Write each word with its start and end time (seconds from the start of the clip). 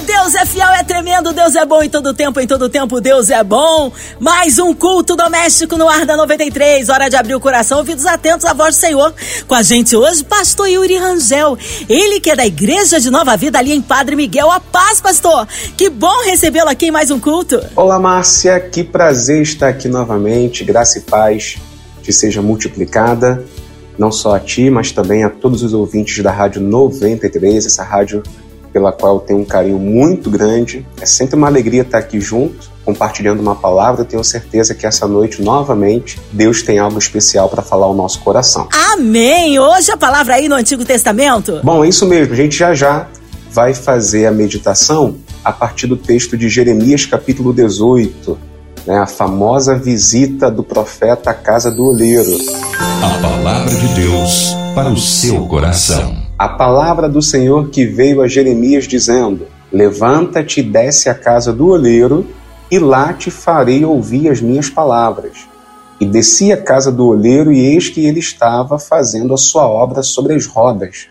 Deus 0.00 0.34
é 0.34 0.46
fiel, 0.46 0.68
é 0.68 0.82
tremendo, 0.82 1.32
Deus 1.32 1.54
é 1.54 1.64
bom 1.64 1.82
em 1.82 1.88
todo 1.88 2.14
tempo, 2.14 2.40
em 2.40 2.46
todo 2.46 2.68
tempo 2.68 3.00
Deus 3.00 3.28
é 3.30 3.44
bom. 3.44 3.92
Mais 4.18 4.58
um 4.58 4.72
culto 4.72 5.14
doméstico 5.14 5.76
no 5.76 5.88
ar 5.88 6.06
da 6.06 6.16
93, 6.16 6.88
hora 6.88 7.08
de 7.08 7.16
abrir 7.16 7.34
o 7.34 7.40
coração, 7.40 7.78
ouvidos 7.78 8.06
atentos 8.06 8.46
à 8.46 8.54
voz 8.54 8.76
do 8.76 8.80
Senhor. 8.80 9.12
Com 9.46 9.54
a 9.54 9.62
gente 9.62 9.94
hoje, 9.94 10.24
pastor 10.24 10.68
Yuri 10.68 10.96
Rangel, 10.96 11.58
ele 11.88 12.18
que 12.20 12.30
é 12.30 12.36
da 12.36 12.46
Igreja 12.46 12.98
de 12.98 13.10
Nova 13.10 13.36
Vida 13.36 13.58
ali 13.58 13.72
em 13.72 13.82
Padre 13.82 14.16
Miguel. 14.16 14.50
A 14.50 14.58
paz, 14.58 15.00
pastor! 15.00 15.46
Que 15.76 15.90
bom 15.90 16.24
recebê-lo 16.24 16.70
aqui 16.70 16.86
em 16.86 16.90
mais 16.90 17.10
um 17.10 17.20
culto. 17.20 17.60
Olá, 17.76 17.98
Márcia, 17.98 18.58
que 18.58 18.82
prazer 18.82 19.42
estar 19.42 19.68
aqui 19.68 19.88
novamente. 19.88 20.64
Graça 20.64 20.98
e 20.98 21.02
paz 21.02 21.58
te 22.02 22.12
seja 22.12 22.40
multiplicada, 22.40 23.44
não 23.98 24.10
só 24.10 24.34
a 24.34 24.40
ti, 24.40 24.70
mas 24.70 24.90
também 24.90 25.24
a 25.24 25.28
todos 25.28 25.62
os 25.62 25.74
ouvintes 25.74 26.22
da 26.22 26.30
Rádio 26.30 26.62
93, 26.62 27.66
essa 27.66 27.84
rádio 27.84 28.22
pela 28.72 28.92
qual 28.92 29.16
eu 29.16 29.20
tenho 29.20 29.40
um 29.40 29.44
carinho 29.44 29.78
muito 29.78 30.30
grande. 30.30 30.86
É 31.00 31.06
sempre 31.06 31.36
uma 31.36 31.46
alegria 31.46 31.82
estar 31.82 31.98
aqui 31.98 32.20
junto, 32.20 32.70
compartilhando 32.84 33.40
uma 33.40 33.54
palavra. 33.54 34.02
Eu 34.02 34.06
tenho 34.06 34.24
certeza 34.24 34.74
que 34.74 34.86
essa 34.86 35.06
noite, 35.06 35.42
novamente, 35.42 36.20
Deus 36.32 36.62
tem 36.62 36.78
algo 36.78 36.98
especial 36.98 37.48
para 37.48 37.62
falar 37.62 37.86
ao 37.86 37.94
nosso 37.94 38.20
coração. 38.20 38.68
Amém! 38.92 39.58
Hoje 39.58 39.90
a 39.90 39.96
palavra 39.96 40.34
aí 40.34 40.48
no 40.48 40.54
Antigo 40.54 40.84
Testamento? 40.84 41.60
Bom, 41.62 41.84
é 41.84 41.88
isso 41.88 42.06
mesmo. 42.06 42.32
A 42.32 42.36
gente 42.36 42.56
já 42.56 42.74
já 42.74 43.06
vai 43.50 43.74
fazer 43.74 44.26
a 44.26 44.30
meditação 44.30 45.16
a 45.44 45.52
partir 45.52 45.86
do 45.86 45.96
texto 45.96 46.36
de 46.36 46.48
Jeremias, 46.48 47.06
capítulo 47.06 47.52
18, 47.52 48.38
né, 48.86 48.98
a 48.98 49.06
famosa 49.06 49.76
visita 49.76 50.50
do 50.50 50.62
profeta 50.62 51.30
à 51.30 51.34
casa 51.34 51.70
do 51.70 51.84
oleiro. 51.84 52.36
A 53.02 53.20
palavra 53.20 53.74
de 53.74 53.88
Deus 53.94 54.54
para 54.74 54.90
o 54.90 54.96
seu 54.96 55.46
coração. 55.46 56.19
A 56.40 56.48
palavra 56.48 57.06
do 57.06 57.20
Senhor 57.20 57.68
que 57.68 57.84
veio 57.84 58.22
a 58.22 58.26
Jeremias 58.26 58.88
dizendo: 58.88 59.46
Levanta-te 59.70 60.60
e 60.60 60.62
desce 60.62 61.10
à 61.10 61.14
casa 61.14 61.52
do 61.52 61.66
oleiro, 61.66 62.26
e 62.70 62.78
lá 62.78 63.12
te 63.12 63.30
farei 63.30 63.84
ouvir 63.84 64.30
as 64.30 64.40
minhas 64.40 64.70
palavras. 64.70 65.46
E 66.00 66.06
desci 66.06 66.50
à 66.50 66.56
casa 66.56 66.90
do 66.90 67.08
oleiro, 67.08 67.52
e 67.52 67.60
eis 67.60 67.90
que 67.90 68.06
ele 68.06 68.20
estava 68.20 68.78
fazendo 68.78 69.34
a 69.34 69.36
sua 69.36 69.68
obra 69.68 70.02
sobre 70.02 70.32
as 70.32 70.46
rodas. 70.46 71.08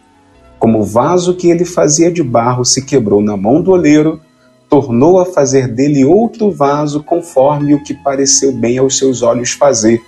Como 0.57 0.79
o 0.79 0.83
vaso 0.83 1.35
que 1.35 1.51
ele 1.51 1.63
fazia 1.63 2.11
de 2.11 2.23
barro 2.23 2.65
se 2.65 2.83
quebrou 2.83 3.21
na 3.21 3.37
mão 3.37 3.61
do 3.61 3.69
oleiro, 3.69 4.19
tornou 4.67 5.19
a 5.19 5.27
fazer 5.27 5.67
dele 5.67 6.03
outro 6.03 6.49
vaso 6.49 7.03
conforme 7.03 7.75
o 7.75 7.83
que 7.83 7.93
pareceu 7.93 8.51
bem 8.51 8.79
aos 8.79 8.97
seus 8.97 9.21
olhos 9.21 9.51
fazer. 9.51 10.01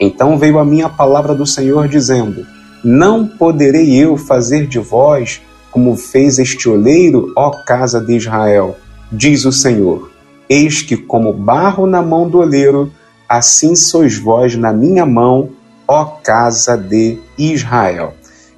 Então 0.00 0.36
veio 0.36 0.58
a 0.58 0.64
mim 0.64 0.82
a 0.82 0.88
palavra 0.88 1.32
do 1.32 1.46
Senhor 1.46 1.86
dizendo: 1.86 2.57
Não 2.84 3.26
poderei 3.26 3.94
eu 3.94 4.16
fazer 4.16 4.66
de 4.66 4.78
vós 4.78 5.40
como 5.70 5.96
fez 5.96 6.38
este 6.38 6.68
oleiro, 6.68 7.32
ó 7.36 7.50
casa 7.64 8.00
de 8.00 8.16
Israel, 8.16 8.76
diz 9.10 9.44
o 9.44 9.52
Senhor. 9.52 10.10
Eis 10.48 10.82
que, 10.82 10.96
como 10.96 11.32
barro 11.32 11.86
na 11.86 12.02
mão 12.02 12.28
do 12.28 12.38
oleiro, 12.38 12.90
assim 13.28 13.76
sois 13.76 14.18
vós 14.18 14.56
na 14.56 14.72
minha 14.72 15.04
mão, 15.04 15.50
ó 15.86 16.04
casa 16.04 16.76
de 16.76 17.18
Israel. 17.36 18.14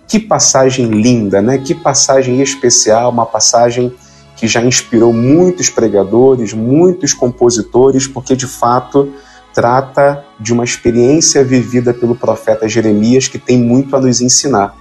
Que 0.06 0.18
passagem 0.18 0.86
linda, 0.86 1.40
né? 1.40 1.58
Que 1.58 1.74
passagem 1.74 2.40
especial, 2.40 3.10
uma 3.10 3.26
passagem 3.26 3.92
que 4.36 4.46
já 4.46 4.62
inspirou 4.62 5.12
muitos 5.12 5.68
pregadores, 5.68 6.52
muitos 6.52 7.12
compositores, 7.12 8.06
porque 8.06 8.34
de 8.34 8.46
fato 8.46 9.12
trata 9.54 10.24
de 10.38 10.52
uma 10.52 10.64
experiência 10.64 11.44
vivida 11.44 11.92
pelo 11.92 12.14
profeta 12.14 12.68
Jeremias 12.68 13.28
que 13.28 13.38
tem 13.38 13.58
muito 13.58 13.96
a 13.96 14.00
nos 14.00 14.20
ensinar. 14.20 14.74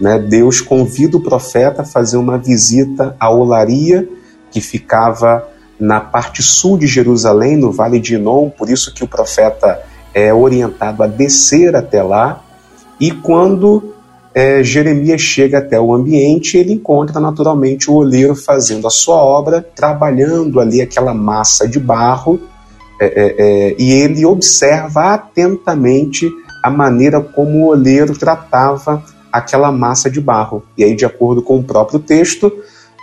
Né? 0.00 0.18
Deus 0.18 0.60
convida 0.60 1.16
o 1.16 1.22
profeta 1.22 1.82
a 1.82 1.84
fazer 1.84 2.16
uma 2.16 2.38
visita 2.38 3.16
à 3.18 3.30
olaria 3.30 4.08
que 4.50 4.60
ficava 4.60 5.48
na 5.78 6.00
parte 6.00 6.42
sul 6.42 6.78
de 6.78 6.86
Jerusalém, 6.86 7.56
no 7.56 7.72
Vale 7.72 7.98
de 7.98 8.14
Inom, 8.14 8.50
por 8.50 8.68
isso 8.68 8.94
que 8.94 9.02
o 9.02 9.08
profeta 9.08 9.82
é 10.14 10.32
orientado 10.32 11.02
a 11.02 11.06
descer 11.06 11.74
até 11.74 12.02
lá. 12.02 12.44
E 13.00 13.10
quando 13.10 13.92
é, 14.34 14.62
Jeremias 14.62 15.20
chega 15.20 15.58
até 15.58 15.80
o 15.80 15.92
ambiente, 15.92 16.56
ele 16.56 16.72
encontra 16.72 17.20
naturalmente 17.20 17.90
o 17.90 17.94
oleiro 17.94 18.34
fazendo 18.34 18.86
a 18.86 18.90
sua 18.90 19.16
obra, 19.16 19.60
trabalhando 19.74 20.60
ali 20.60 20.80
aquela 20.80 21.12
massa 21.12 21.66
de 21.66 21.78
barro, 21.78 22.40
é, 23.04 23.06
é, 23.06 23.34
é 23.38 23.76
e 23.78 23.92
ele 23.92 24.24
observa 24.24 25.14
atentamente 25.14 26.30
a 26.62 26.70
maneira 26.70 27.20
como 27.20 27.58
o 27.58 27.68
oleiro 27.68 28.16
tratava 28.16 29.02
aquela 29.32 29.72
massa 29.72 30.10
de 30.10 30.20
barro. 30.20 30.62
E 30.76 30.84
aí, 30.84 30.94
de 30.94 31.04
acordo 31.04 31.42
com 31.42 31.58
o 31.58 31.64
próprio 31.64 31.98
texto, 31.98 32.52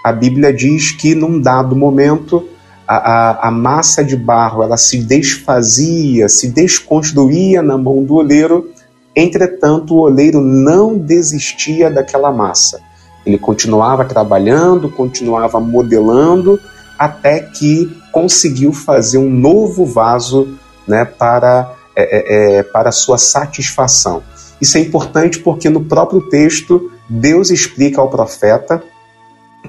a 0.06 0.12
Bíblia 0.12 0.54
diz 0.54 0.92
que 0.92 1.14
num 1.16 1.42
dado 1.42 1.76
momento 1.76 2.48
a, 2.88 2.96
a, 2.96 3.48
a, 3.50 3.52
massa 3.52 4.04
de 4.04 4.16
barro 4.16 4.64
ela 4.64 4.78
se 4.78 4.98
desfazia, 5.04 6.30
se 6.30 6.50
desconstruía 6.50 7.62
na 7.62 7.78
mão 7.78 8.04
do 8.04 8.16
oleiro, 8.16 8.70
entretanto 9.16 9.94
o 9.94 10.00
oleiro 10.00 10.40
não 10.40 10.98
desistia 10.98 11.90
daquela 11.90 12.32
massa. 12.32 12.80
Ele 13.26 13.38
continuava 13.38 14.06
trabalhando, 14.06 14.90
continuava 14.90 15.60
modelando, 15.60 16.60
até 16.98 17.42
que 17.42 17.96
conseguiu 18.12 18.74
fazer 18.74 19.18
um 19.18 19.30
novo 19.30 19.86
vaso 19.86 20.58
né, 20.88 21.06
para, 21.06 21.74
é, 21.96 22.04
é, 22.04 22.56
é 22.58 22.64
para 22.64 22.92
sua 22.92 23.18
satisfação. 23.18 24.24
Isso 24.62 24.78
é 24.78 24.82
importante 24.82 25.40
porque 25.40 25.70
no 25.70 25.86
próprio 25.86 26.22
texto 26.22 26.92
Deus 27.08 27.50
explica 27.50 28.02
ao 28.02 28.10
profeta 28.10 28.84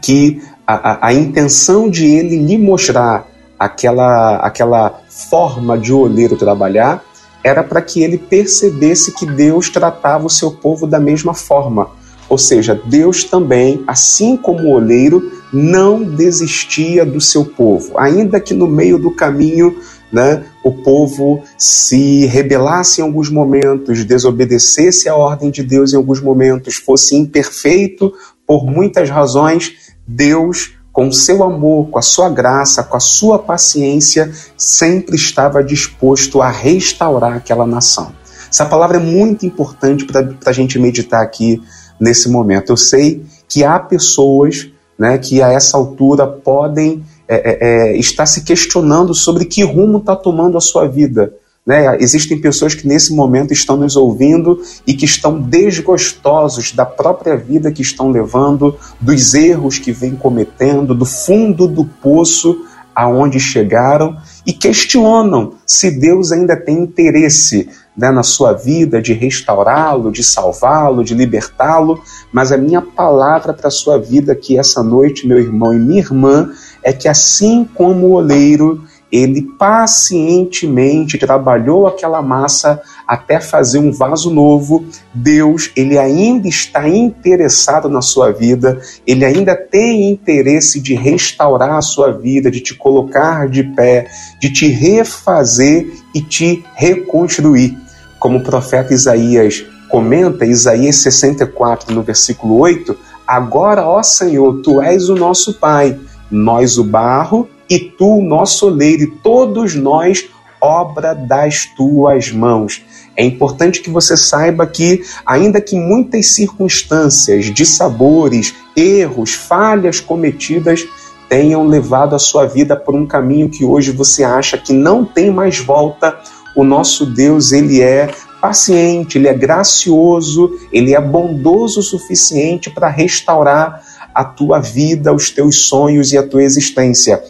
que 0.02 0.42
a, 0.66 0.74
a, 0.74 1.06
a 1.08 1.14
intenção 1.14 1.88
de 1.88 2.06
ele 2.06 2.38
lhe 2.38 2.58
mostrar 2.58 3.26
aquela, 3.58 4.36
aquela 4.36 5.00
forma 5.08 5.78
de 5.78 5.92
o 5.92 5.98
olheiro 5.98 6.36
trabalhar 6.36 7.04
era 7.42 7.62
para 7.62 7.80
que 7.80 8.02
ele 8.02 8.18
percebesse 8.18 9.12
que 9.12 9.26
Deus 9.26 9.68
tratava 9.70 10.26
o 10.26 10.30
seu 10.30 10.50
povo 10.50 10.86
da 10.86 11.00
mesma 11.00 11.34
forma. 11.34 11.90
Ou 12.28 12.38
seja, 12.38 12.80
Deus 12.84 13.24
também, 13.24 13.82
assim 13.86 14.36
como 14.36 14.68
o 14.68 14.74
oleiro, 14.74 15.39
não 15.52 16.02
desistia 16.02 17.04
do 17.04 17.20
seu 17.20 17.44
povo, 17.44 17.98
ainda 17.98 18.40
que 18.40 18.54
no 18.54 18.66
meio 18.66 18.98
do 18.98 19.10
caminho 19.10 19.76
né, 20.12 20.44
o 20.64 20.72
povo 20.72 21.42
se 21.56 22.26
rebelasse 22.26 23.00
em 23.00 23.04
alguns 23.04 23.30
momentos, 23.30 24.04
desobedecesse 24.04 25.08
a 25.08 25.14
ordem 25.14 25.50
de 25.50 25.62
Deus 25.62 25.92
em 25.92 25.96
alguns 25.96 26.20
momentos, 26.20 26.76
fosse 26.76 27.16
imperfeito 27.16 28.12
por 28.46 28.64
muitas 28.64 29.08
razões, 29.08 29.72
Deus, 30.06 30.72
com 30.92 31.12
seu 31.12 31.44
amor, 31.44 31.88
com 31.88 31.98
a 31.98 32.02
sua 32.02 32.28
graça, 32.28 32.82
com 32.82 32.96
a 32.96 33.00
sua 33.00 33.38
paciência, 33.38 34.32
sempre 34.56 35.14
estava 35.14 35.62
disposto 35.62 36.42
a 36.42 36.50
restaurar 36.50 37.36
aquela 37.36 37.64
nação. 37.64 38.12
Essa 38.50 38.66
palavra 38.66 38.96
é 38.96 39.00
muito 39.00 39.46
importante 39.46 40.04
para 40.04 40.36
a 40.46 40.52
gente 40.52 40.78
meditar 40.78 41.22
aqui 41.22 41.62
nesse 42.00 42.28
momento. 42.28 42.72
Eu 42.72 42.76
sei 42.76 43.24
que 43.48 43.62
há 43.62 43.78
pessoas 43.78 44.68
né, 45.00 45.16
que 45.16 45.40
a 45.40 45.50
essa 45.50 45.78
altura 45.78 46.26
podem 46.26 47.02
é, 47.26 47.34
é, 47.34 47.58
é, 47.60 47.96
está 47.96 48.26
se 48.26 48.44
questionando 48.44 49.14
sobre 49.14 49.46
que 49.46 49.62
rumo 49.62 49.96
está 49.96 50.14
tomando 50.14 50.58
a 50.58 50.60
sua 50.60 50.86
vida. 50.86 51.32
Né? 51.64 51.96
Existem 52.00 52.38
pessoas 52.38 52.74
que 52.74 52.86
nesse 52.86 53.14
momento 53.14 53.50
estão 53.50 53.78
nos 53.78 53.96
ouvindo 53.96 54.60
e 54.86 54.92
que 54.92 55.06
estão 55.06 55.40
desgostosos 55.40 56.72
da 56.72 56.84
própria 56.84 57.34
vida 57.34 57.72
que 57.72 57.80
estão 57.80 58.10
levando, 58.10 58.76
dos 59.00 59.32
erros 59.32 59.78
que 59.78 59.90
vêm 59.90 60.14
cometendo, 60.14 60.94
do 60.94 61.06
fundo 61.06 61.66
do 61.66 61.86
poço 61.86 62.66
aonde 62.94 63.40
chegaram 63.40 64.18
e 64.44 64.52
questionam 64.52 65.54
se 65.64 65.90
Deus 65.90 66.30
ainda 66.30 66.56
tem 66.56 66.78
interesse 66.78 67.70
né, 68.00 68.10
na 68.10 68.22
sua 68.22 68.54
vida 68.54 69.02
de 69.02 69.12
restaurá-lo, 69.12 70.10
de 70.10 70.24
salvá-lo, 70.24 71.04
de 71.04 71.14
libertá-lo. 71.14 72.02
Mas 72.32 72.50
a 72.50 72.56
minha 72.56 72.80
palavra 72.80 73.52
para 73.52 73.68
a 73.68 73.70
sua 73.70 73.98
vida 73.98 74.32
aqui 74.32 74.58
essa 74.58 74.82
noite, 74.82 75.26
meu 75.26 75.38
irmão 75.38 75.74
e 75.74 75.78
minha 75.78 76.00
irmã, 76.00 76.50
é 76.82 76.94
que 76.94 77.06
assim 77.06 77.68
como 77.74 78.06
o 78.06 78.12
oleiro, 78.12 78.82
ele 79.12 79.42
pacientemente 79.58 81.18
trabalhou 81.18 81.86
aquela 81.86 82.22
massa 82.22 82.80
até 83.06 83.40
fazer 83.40 83.78
um 83.78 83.90
vaso 83.90 84.30
novo. 84.30 84.86
Deus, 85.12 85.70
ele 85.74 85.98
ainda 85.98 86.48
está 86.48 86.88
interessado 86.88 87.88
na 87.88 88.00
sua 88.00 88.30
vida, 88.30 88.80
ele 89.04 89.24
ainda 89.24 89.56
tem 89.56 90.08
interesse 90.08 90.80
de 90.80 90.94
restaurar 90.94 91.76
a 91.76 91.82
sua 91.82 92.12
vida, 92.12 92.50
de 92.50 92.60
te 92.60 92.72
colocar 92.72 93.48
de 93.48 93.64
pé, 93.64 94.06
de 94.40 94.52
te 94.52 94.68
refazer 94.68 95.92
e 96.14 96.22
te 96.22 96.64
reconstruir. 96.76 97.76
Como 98.20 98.38
o 98.38 98.42
profeta 98.42 98.94
Isaías 98.94 99.66
comenta, 99.88 100.46
Isaías 100.46 100.96
64, 100.96 101.92
no 101.92 102.02
versículo 102.02 102.58
8, 102.58 102.96
Agora, 103.26 103.86
ó 103.86 104.02
Senhor, 104.02 104.60
tu 104.62 104.80
és 104.80 105.08
o 105.08 105.16
nosso 105.16 105.54
Pai 105.54 105.98
nós 106.30 106.78
o 106.78 106.84
barro 106.84 107.48
e 107.68 107.78
tu, 107.78 108.20
nosso 108.22 108.66
oleiro, 108.66 109.02
e 109.02 109.06
todos 109.06 109.74
nós, 109.74 110.28
obra 110.60 111.14
das 111.14 111.66
tuas 111.76 112.30
mãos. 112.30 112.82
É 113.16 113.24
importante 113.24 113.80
que 113.80 113.90
você 113.90 114.16
saiba 114.16 114.66
que, 114.66 115.02
ainda 115.26 115.60
que 115.60 115.76
muitas 115.76 116.26
circunstâncias, 116.26 117.46
dissabores, 117.46 118.54
erros, 118.76 119.34
falhas 119.34 120.00
cometidas 120.00 120.86
tenham 121.28 121.66
levado 121.66 122.14
a 122.14 122.18
sua 122.18 122.46
vida 122.46 122.76
por 122.76 122.94
um 122.94 123.06
caminho 123.06 123.48
que 123.48 123.64
hoje 123.64 123.92
você 123.92 124.24
acha 124.24 124.58
que 124.58 124.72
não 124.72 125.04
tem 125.04 125.30
mais 125.30 125.58
volta, 125.58 126.18
o 126.60 126.64
nosso 126.64 127.06
Deus, 127.06 127.52
ele 127.52 127.80
é 127.80 128.10
paciente, 128.40 129.18
ele 129.18 129.28
é 129.28 129.34
gracioso, 129.34 130.58
ele 130.72 130.94
é 130.94 131.00
bondoso 131.00 131.80
o 131.80 131.82
suficiente 131.82 132.70
para 132.70 132.88
restaurar 132.88 133.82
a 134.14 134.24
tua 134.24 134.58
vida, 134.58 135.12
os 135.12 135.30
teus 135.30 135.62
sonhos 135.62 136.12
e 136.12 136.18
a 136.18 136.26
tua 136.26 136.42
existência. 136.42 137.22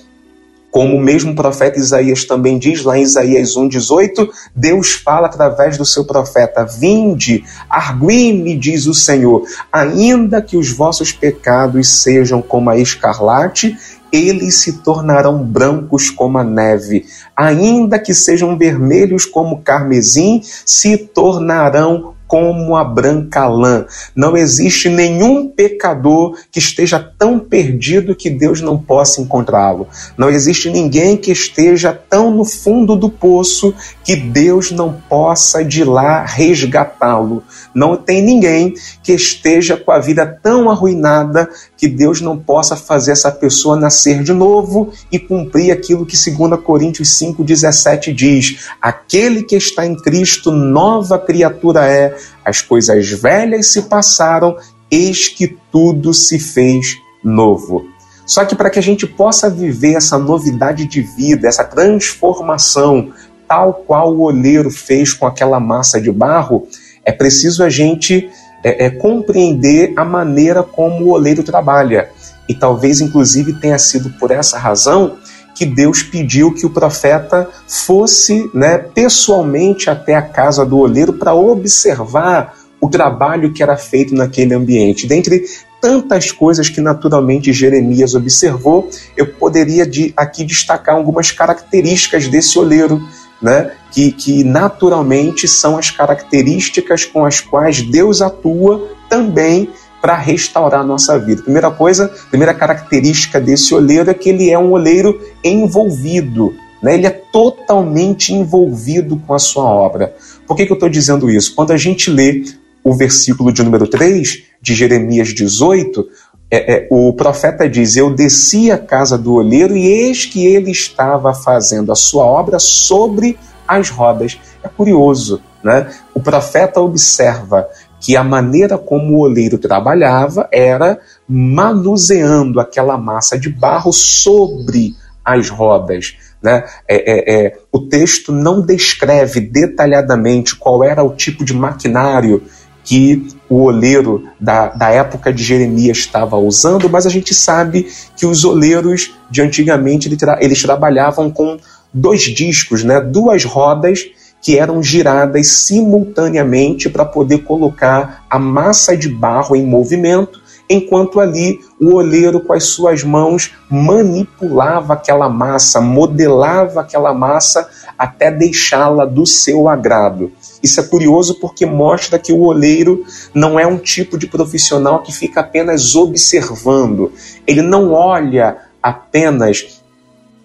Como 0.71 0.97
o 0.97 1.01
mesmo 1.01 1.35
profeta 1.35 1.79
Isaías 1.81 2.25
também 2.25 2.57
diz 2.57 2.85
lá 2.85 2.97
em 2.97 3.03
Isaías 3.03 3.57
1,18, 3.57 4.29
Deus 4.55 4.93
fala 4.93 5.27
através 5.27 5.77
do 5.77 5.85
seu 5.85 6.05
profeta: 6.05 6.65
Vinde, 6.65 7.43
argui-me, 7.69 8.57
diz 8.57 8.87
o 8.87 8.95
Senhor, 8.95 9.45
ainda 9.73 10.41
que 10.41 10.57
os 10.57 10.71
vossos 10.71 11.11
pecados 11.11 11.89
sejam 11.89 12.41
como 12.41 12.71
a 12.71 12.79
escarlate, 12.79 13.77
eles 14.13 14.63
se 14.63 14.75
tornarão 14.79 15.43
brancos 15.43 16.11
como 16.11 16.39
a 16.39 16.45
neve, 16.45 17.07
ainda 17.37 17.99
que 17.99 18.15
sejam 18.15 18.57
vermelhos 18.57 19.25
como 19.25 19.63
carmesim, 19.63 20.41
se 20.65 20.97
tornarão 20.97 22.10
como 22.31 22.77
a 22.77 22.85
branca 22.85 23.49
lã. 23.49 23.87
Não 24.15 24.37
existe 24.37 24.89
nenhum 24.89 25.49
pecador 25.49 26.39
que 26.53 26.61
esteja 26.61 26.97
tão 27.19 27.41
perdido 27.41 28.15
que 28.15 28.31
Deus 28.31 28.61
não 28.61 28.79
possa 28.79 29.21
encontrá-lo. 29.21 29.89
Não 30.17 30.31
existe 30.31 30.71
ninguém 30.71 31.17
que 31.17 31.33
esteja 31.33 31.93
tão 31.93 32.31
no 32.31 32.45
fundo 32.45 32.95
do 32.95 33.11
poço 33.11 33.75
que 34.05 34.15
Deus 34.15 34.71
não 34.71 34.93
possa 35.09 35.65
de 35.65 35.83
lá 35.83 36.25
resgatá-lo. 36.25 37.43
Não 37.75 37.97
tem 37.97 38.23
ninguém 38.23 38.75
que 39.03 39.13
esteja 39.13 39.77
com 39.77 39.91
a 39.91 39.99
vida 39.99 40.25
tão 40.25 40.71
arruinada 40.71 41.51
que 41.77 41.89
Deus 41.89 42.21
não 42.21 42.39
possa 42.39 42.77
fazer 42.77 43.11
essa 43.11 43.33
pessoa 43.33 43.77
nascer 43.77 44.23
de 44.23 44.33
novo 44.33 44.93
e 45.11 45.19
cumprir 45.19 45.73
aquilo 45.73 46.07
que 46.07 46.17
2 46.17 46.61
Coríntios 46.61 47.19
5,17 47.19 48.15
diz: 48.15 48.69
aquele 48.81 49.43
que 49.43 49.57
está 49.57 49.85
em 49.85 49.97
Cristo, 49.97 50.53
nova 50.53 51.19
criatura 51.19 51.87
é, 51.87 52.20
as 52.45 52.63
coisas 52.63 53.09
velhas 53.11 53.73
se 53.73 53.83
passaram, 53.83 54.57
eis 54.91 55.29
que 55.29 55.57
tudo 55.71 56.13
se 56.13 56.39
fez 56.39 56.97
novo. 57.23 57.85
Só 58.27 58.45
que 58.45 58.55
para 58.55 58.71
que 58.71 58.79
a 58.79 58.83
gente 58.83 59.07
possa 59.07 59.51
viver 59.51 59.95
essa 59.95 60.19
novidade 60.19 60.87
de 60.87 61.03
vida, 61.03 61.49
essa 61.49 61.65
transformação, 61.65 63.13
tal 63.49 63.75
qual 63.75 64.15
o 64.15 64.23
oleiro 64.23 64.71
fez 64.71 65.13
com 65.13 65.27
aquela 65.27 65.59
massa 65.59 66.01
de 66.01 66.13
barro, 66.13 66.69
é 67.05 67.11
preciso 67.11 67.65
a 67.65 67.69
gente 67.69 68.31
é, 68.63 68.87
é, 68.87 68.91
compreender 68.91 69.93
a 69.97 70.05
maneira 70.05 70.63
como 70.63 71.07
o 71.07 71.11
oleiro 71.11 71.43
trabalha. 71.43 72.11
E 72.49 72.55
talvez, 72.55 73.01
inclusive, 73.01 73.55
tenha 73.55 73.79
sido 73.79 74.11
por 74.11 74.31
essa 74.31 74.59
razão 74.59 75.17
que 75.61 75.67
Deus 75.67 76.03
pediu 76.03 76.55
que 76.55 76.65
o 76.65 76.71
profeta 76.71 77.47
fosse 77.69 78.51
né, 78.55 78.79
pessoalmente 78.79 79.91
até 79.91 80.15
a 80.15 80.23
casa 80.23 80.65
do 80.65 80.79
oleiro 80.79 81.13
para 81.13 81.35
observar 81.35 82.57
o 82.81 82.89
trabalho 82.89 83.53
que 83.53 83.63
era 83.63 83.77
feito 83.77 84.15
naquele 84.15 84.55
ambiente. 84.55 85.07
Dentre 85.07 85.45
tantas 85.79 86.33
coisas 86.33 86.71
que 86.71 86.81
naturalmente 86.81 87.53
Jeremias 87.53 88.15
observou, 88.15 88.89
eu 89.15 89.35
poderia 89.35 89.87
de, 89.87 90.15
aqui 90.17 90.45
destacar 90.45 90.95
algumas 90.95 91.31
características 91.31 92.27
desse 92.27 92.59
oleiro, 92.59 93.07
né, 93.43 93.71
que, 93.93 94.13
que 94.13 94.43
naturalmente 94.43 95.47
são 95.47 95.77
as 95.77 95.91
características 95.91 97.05
com 97.05 97.27
as 97.27 97.39
quais 97.39 97.83
Deus 97.83 98.23
atua 98.23 98.89
também 99.11 99.69
para 100.01 100.17
restaurar 100.17 100.81
a 100.81 100.85
nossa 100.85 101.19
vida. 101.19 101.43
Primeira 101.43 101.71
coisa, 101.71 102.11
primeira 102.31 102.55
característica 102.55 103.41
desse 103.41 103.75
oleiro 103.75 104.11
é 104.11 104.15
que 104.15 104.31
ele 104.31 104.51
é 104.51 104.59
um 104.59 104.73
oleiro 104.73 105.21
envolvido. 105.45 106.55
Né? 106.83 106.95
Ele 106.95 107.07
é 107.07 107.11
totalmente 107.11 108.33
envolvido 108.33 109.17
com 109.27 109.35
a 109.35 109.39
sua 109.39 109.65
obra. 109.65 110.15
Por 110.47 110.57
que, 110.57 110.67
que 110.67 110.73
eu 110.73 110.75
estou 110.75 110.89
dizendo 110.89 111.31
isso? 111.31 111.55
Quando 111.55 111.73
a 111.73 111.77
gente 111.77 112.11
lê 112.11 112.45
o 112.83 112.95
versículo 112.95 113.53
de 113.53 113.63
número 113.63 113.87
3 113.87 114.43
de 114.61 114.75
Jeremias 114.75 115.29
18, 115.29 116.09
é, 116.51 116.75
é, 116.75 116.89
o 116.91 117.13
profeta 117.13 117.69
diz: 117.69 117.97
Eu 117.97 118.11
desci 118.11 118.71
à 118.71 118.79
casa 118.79 119.17
do 119.17 119.35
olheiro 119.35 119.77
e 119.77 119.87
eis 119.87 120.27
que 120.27 120.45
ele 120.45 120.71
estava 120.71 121.33
fazendo 121.33 121.93
a 121.93 121.95
sua 121.95 122.25
obra 122.25 122.59
sobre 122.59 123.39
as 123.69 123.89
rodas. 123.89 124.39
É 124.63 124.69
curioso, 124.69 125.41
né? 125.63 125.89
O 126.13 126.21
profeta 126.21 126.81
observa 126.81 127.69
que 128.01 128.17
a 128.17 128.25
maneira 128.25 128.79
como 128.79 129.15
o 129.15 129.21
oleiro 129.21 129.59
trabalhava 129.59 130.49
era 130.51 130.99
manuseando 131.29 132.59
aquela 132.59 132.97
massa 132.97 133.39
de 133.39 133.51
barro 133.51 133.93
sobre 133.93 134.95
as 135.25 135.51
rodas. 135.51 136.17
Né? 136.43 136.65
É, 136.89 136.97
é, 136.97 137.47
é, 137.47 137.59
o 137.71 137.81
texto 137.81 138.33
não 138.33 138.63
descreve 138.63 139.41
detalhadamente 139.41 140.57
qual 140.57 140.83
era 140.83 141.05
o 141.05 141.15
tipo 141.15 141.45
de 141.45 141.53
maquinário 141.53 142.43
que 142.83 143.29
o 143.49 143.65
oleiro 143.65 144.27
da, 144.41 144.69
da 144.69 144.89
época 144.89 145.33
de 145.33 145.45
Jeremias 145.45 145.99
estava 145.99 146.37
usando, 146.39 146.89
mas 146.89 147.07
a 147.07 147.11
gente 147.11 147.35
sabe 147.35 147.87
que 148.17 148.25
os 148.25 148.43
oleiros 148.45 149.15
de 149.31 149.43
antigamente 149.43 150.11
eles 150.41 150.63
trabalhavam 150.63 151.31
com 151.31 151.59
dois 151.93 152.23
discos, 152.23 152.83
né? 152.83 153.01
duas 153.01 153.45
rodas 153.45 154.07
que 154.41 154.59
eram 154.59 154.83
giradas 154.83 155.49
simultaneamente 155.49 156.89
para 156.89 157.05
poder 157.05 157.39
colocar 157.39 158.25
a 158.29 158.39
massa 158.39 158.97
de 158.97 159.09
barro 159.09 159.55
em 159.55 159.67
movimento, 159.67 160.41
enquanto 160.69 161.19
ali 161.19 161.59
o 161.81 161.95
oleiro 161.95 162.41
com 162.41 162.53
as 162.53 162.65
suas 162.65 163.03
mãos 163.03 163.53
manipulava 163.69 164.95
aquela 164.95 165.29
massa, 165.29 165.81
modelava 165.81 166.81
aquela 166.81 167.13
massa 167.13 167.69
até 167.99 168.31
deixá-la 168.31 169.05
do 169.05 169.27
seu 169.27 169.69
agrado. 169.69 170.33
Isso 170.63 170.81
é 170.81 170.85
curioso 170.85 171.41
porque 171.41 171.67
mostra 171.67 172.19
que 172.19 172.33
o 172.33 172.43
oleiro 172.43 173.05
não 173.35 173.59
é 173.59 173.67
um 173.67 173.79
tipo 173.79 174.17
de 174.17 174.27
profissional 174.27 175.03
que 175.03 175.13
fica 175.13 175.41
apenas 175.41 175.95
observando. 175.97 177.13
Ele 177.47 177.63
não 177.63 177.93
olha 177.93 178.59
apenas 178.83 179.80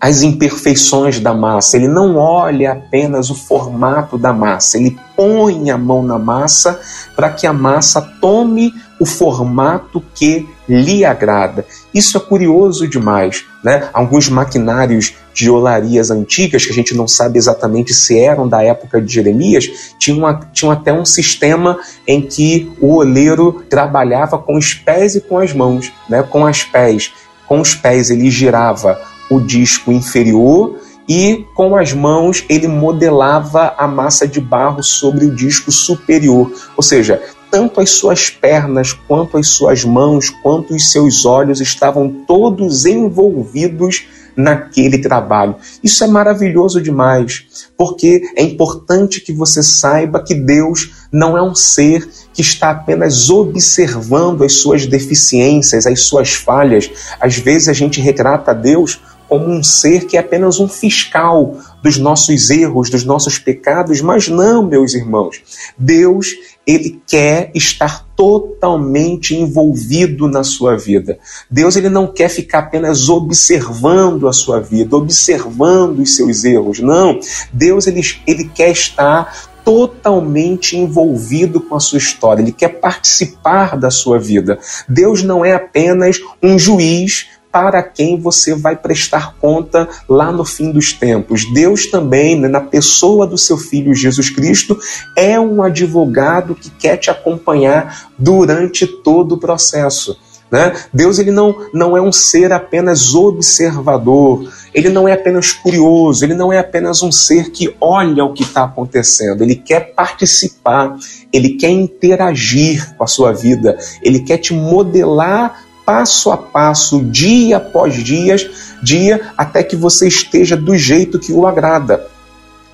as 0.05 0.21
imperfeições 0.21 1.19
da 1.19 1.33
massa, 1.33 1.77
ele 1.77 1.87
não 1.87 2.15
olha 2.15 2.73
apenas 2.73 3.31
o 3.31 3.35
formato 3.35 4.19
da 4.19 4.31
massa, 4.31 4.77
ele 4.77 4.95
põe 5.15 5.71
a 5.71 5.79
mão 5.79 6.03
na 6.03 6.19
massa 6.19 6.79
para 7.15 7.31
que 7.31 7.47
a 7.47 7.51
massa 7.51 7.99
tome 8.21 8.71
o 8.99 9.05
formato 9.05 10.03
que 10.13 10.47
lhe 10.69 11.03
agrada. 11.03 11.65
Isso 11.91 12.17
é 12.17 12.19
curioso 12.19 12.87
demais. 12.87 13.45
Né? 13.63 13.89
Alguns 13.91 14.29
maquinários 14.29 15.15
de 15.33 15.49
olarias 15.49 16.11
antigas, 16.11 16.67
que 16.67 16.71
a 16.71 16.75
gente 16.75 16.93
não 16.93 17.07
sabe 17.07 17.39
exatamente 17.39 17.91
se 17.91 18.19
eram 18.19 18.47
da 18.47 18.61
época 18.61 19.01
de 19.01 19.11
Jeremias, 19.11 19.95
tinham, 19.97 20.39
tinham 20.53 20.71
até 20.71 20.93
um 20.93 21.03
sistema 21.03 21.79
em 22.07 22.21
que 22.21 22.71
o 22.79 22.93
oleiro 22.93 23.65
trabalhava 23.67 24.37
com 24.37 24.55
os 24.55 24.71
pés 24.71 25.15
e 25.15 25.21
com 25.21 25.39
as 25.39 25.51
mãos, 25.51 25.91
né? 26.07 26.21
com 26.21 26.45
as 26.45 26.63
pés. 26.63 27.11
Com 27.47 27.59
os 27.59 27.73
pés 27.73 28.11
ele 28.11 28.29
girava 28.29 29.14
o 29.29 29.39
disco 29.39 29.91
inferior 29.91 30.79
e 31.07 31.45
com 31.55 31.75
as 31.75 31.93
mãos 31.93 32.43
ele 32.49 32.67
modelava 32.67 33.75
a 33.77 33.87
massa 33.87 34.27
de 34.27 34.41
barro 34.41 34.81
sobre 34.83 35.25
o 35.25 35.35
disco 35.35 35.71
superior. 35.71 36.51
Ou 36.75 36.83
seja, 36.83 37.21
tanto 37.51 37.79
as 37.79 37.91
suas 37.91 38.29
pernas, 38.29 38.91
quanto 38.91 39.37
as 39.37 39.47
suas 39.49 39.83
mãos, 39.85 40.29
quanto 40.29 40.73
os 40.73 40.91
seus 40.91 41.25
olhos 41.25 41.61
estavam 41.61 42.09
todos 42.27 42.85
envolvidos 42.85 44.05
naquele 44.35 44.97
trabalho. 44.97 45.55
Isso 45.81 46.03
é 46.03 46.07
maravilhoso 46.07 46.81
demais, 46.81 47.71
porque 47.77 48.21
é 48.35 48.43
importante 48.43 49.21
que 49.21 49.31
você 49.31 49.63
saiba 49.63 50.21
que 50.21 50.35
Deus 50.35 51.07
não 51.11 51.37
é 51.37 51.41
um 51.41 51.55
ser 51.55 52.09
que 52.33 52.41
está 52.41 52.71
apenas 52.71 53.29
observando 53.29 54.43
as 54.43 54.53
suas 54.53 54.85
deficiências, 54.85 55.87
as 55.87 56.01
suas 56.01 56.33
falhas. 56.33 56.91
Às 57.19 57.37
vezes 57.37 57.69
a 57.69 57.73
gente 57.73 58.01
retrata 58.01 58.53
Deus 58.53 58.99
como 59.37 59.49
um 59.49 59.61
ser 59.61 60.05
que 60.05 60.15
é 60.15 60.19
apenas 60.21 60.61
um 60.61 60.67
fiscal 60.67 61.57
dos 61.83 61.97
nossos 61.97 62.49
erros, 62.49 62.89
dos 62.89 63.03
nossos 63.03 63.37
pecados, 63.37 63.99
mas 63.99 64.29
não, 64.29 64.65
meus 64.65 64.93
irmãos. 64.93 65.41
Deus, 65.77 66.27
ele 66.65 67.01
quer 67.05 67.51
estar 67.53 68.07
totalmente 68.15 69.35
envolvido 69.35 70.29
na 70.29 70.41
sua 70.41 70.77
vida. 70.77 71.19
Deus 71.51 71.75
ele 71.75 71.89
não 71.89 72.07
quer 72.07 72.29
ficar 72.29 72.59
apenas 72.59 73.09
observando 73.09 74.29
a 74.29 74.31
sua 74.31 74.61
vida, 74.61 74.95
observando 74.95 75.99
os 75.99 76.15
seus 76.15 76.45
erros. 76.45 76.79
Não, 76.79 77.19
Deus 77.51 77.87
ele, 77.87 78.01
ele 78.25 78.45
quer 78.45 78.71
estar 78.71 79.51
totalmente 79.65 80.77
envolvido 80.77 81.59
com 81.59 81.75
a 81.75 81.79
sua 81.79 81.97
história, 81.97 82.41
ele 82.41 82.51
quer 82.53 82.69
participar 82.69 83.75
da 83.75 83.91
sua 83.91 84.17
vida. 84.17 84.59
Deus 84.87 85.23
não 85.23 85.43
é 85.43 85.53
apenas 85.53 86.21
um 86.41 86.57
juiz 86.57 87.34
para 87.55 87.81
quem 87.81 88.19
você 88.19 88.53
vai 88.53 88.75
prestar 88.75 89.33
conta 89.39 89.87
lá 90.09 90.29
no 90.29 90.43
fim 90.43 90.73
dos 90.73 90.91
tempos. 90.91 91.45
Deus 91.53 91.85
também, 91.85 92.37
né, 92.37 92.49
na 92.49 92.59
pessoa 92.59 93.25
do 93.25 93.37
seu 93.37 93.57
Filho 93.57 93.93
Jesus 93.93 94.29
Cristo, 94.29 94.77
é 95.15 95.39
um 95.39 95.63
advogado 95.63 96.53
que 96.53 96.69
quer 96.69 96.97
te 96.97 97.09
acompanhar 97.09 98.09
durante 98.19 98.85
todo 98.85 99.35
o 99.35 99.37
processo. 99.37 100.19
Né? 100.51 100.73
Deus 100.93 101.17
ele 101.17 101.31
não, 101.31 101.55
não 101.73 101.95
é 101.95 102.01
um 102.01 102.11
ser 102.11 102.51
apenas 102.51 103.15
observador, 103.15 104.51
ele 104.73 104.89
não 104.89 105.07
é 105.07 105.13
apenas 105.13 105.53
curioso, 105.53 106.25
ele 106.25 106.33
não 106.33 106.51
é 106.51 106.59
apenas 106.59 107.01
um 107.01 107.11
ser 107.11 107.51
que 107.51 107.73
olha 107.79 108.25
o 108.25 108.33
que 108.33 108.43
está 108.43 108.65
acontecendo, 108.65 109.43
ele 109.43 109.55
quer 109.55 109.93
participar, 109.93 110.97
ele 111.31 111.51
quer 111.51 111.69
interagir 111.69 112.95
com 112.97 113.03
a 113.05 113.07
sua 113.07 113.31
vida, 113.31 113.77
ele 114.03 114.19
quer 114.19 114.39
te 114.39 114.53
modelar 114.53 115.64
passo 115.85 116.31
a 116.31 116.37
passo, 116.37 117.03
dia 117.03 117.57
após 117.57 117.93
dia, 118.03 118.35
dia, 118.81 119.31
até 119.37 119.63
que 119.63 119.75
você 119.75 120.07
esteja 120.07 120.57
do 120.57 120.75
jeito 120.75 121.19
que 121.19 121.31
o 121.31 121.45
agrada. 121.45 122.07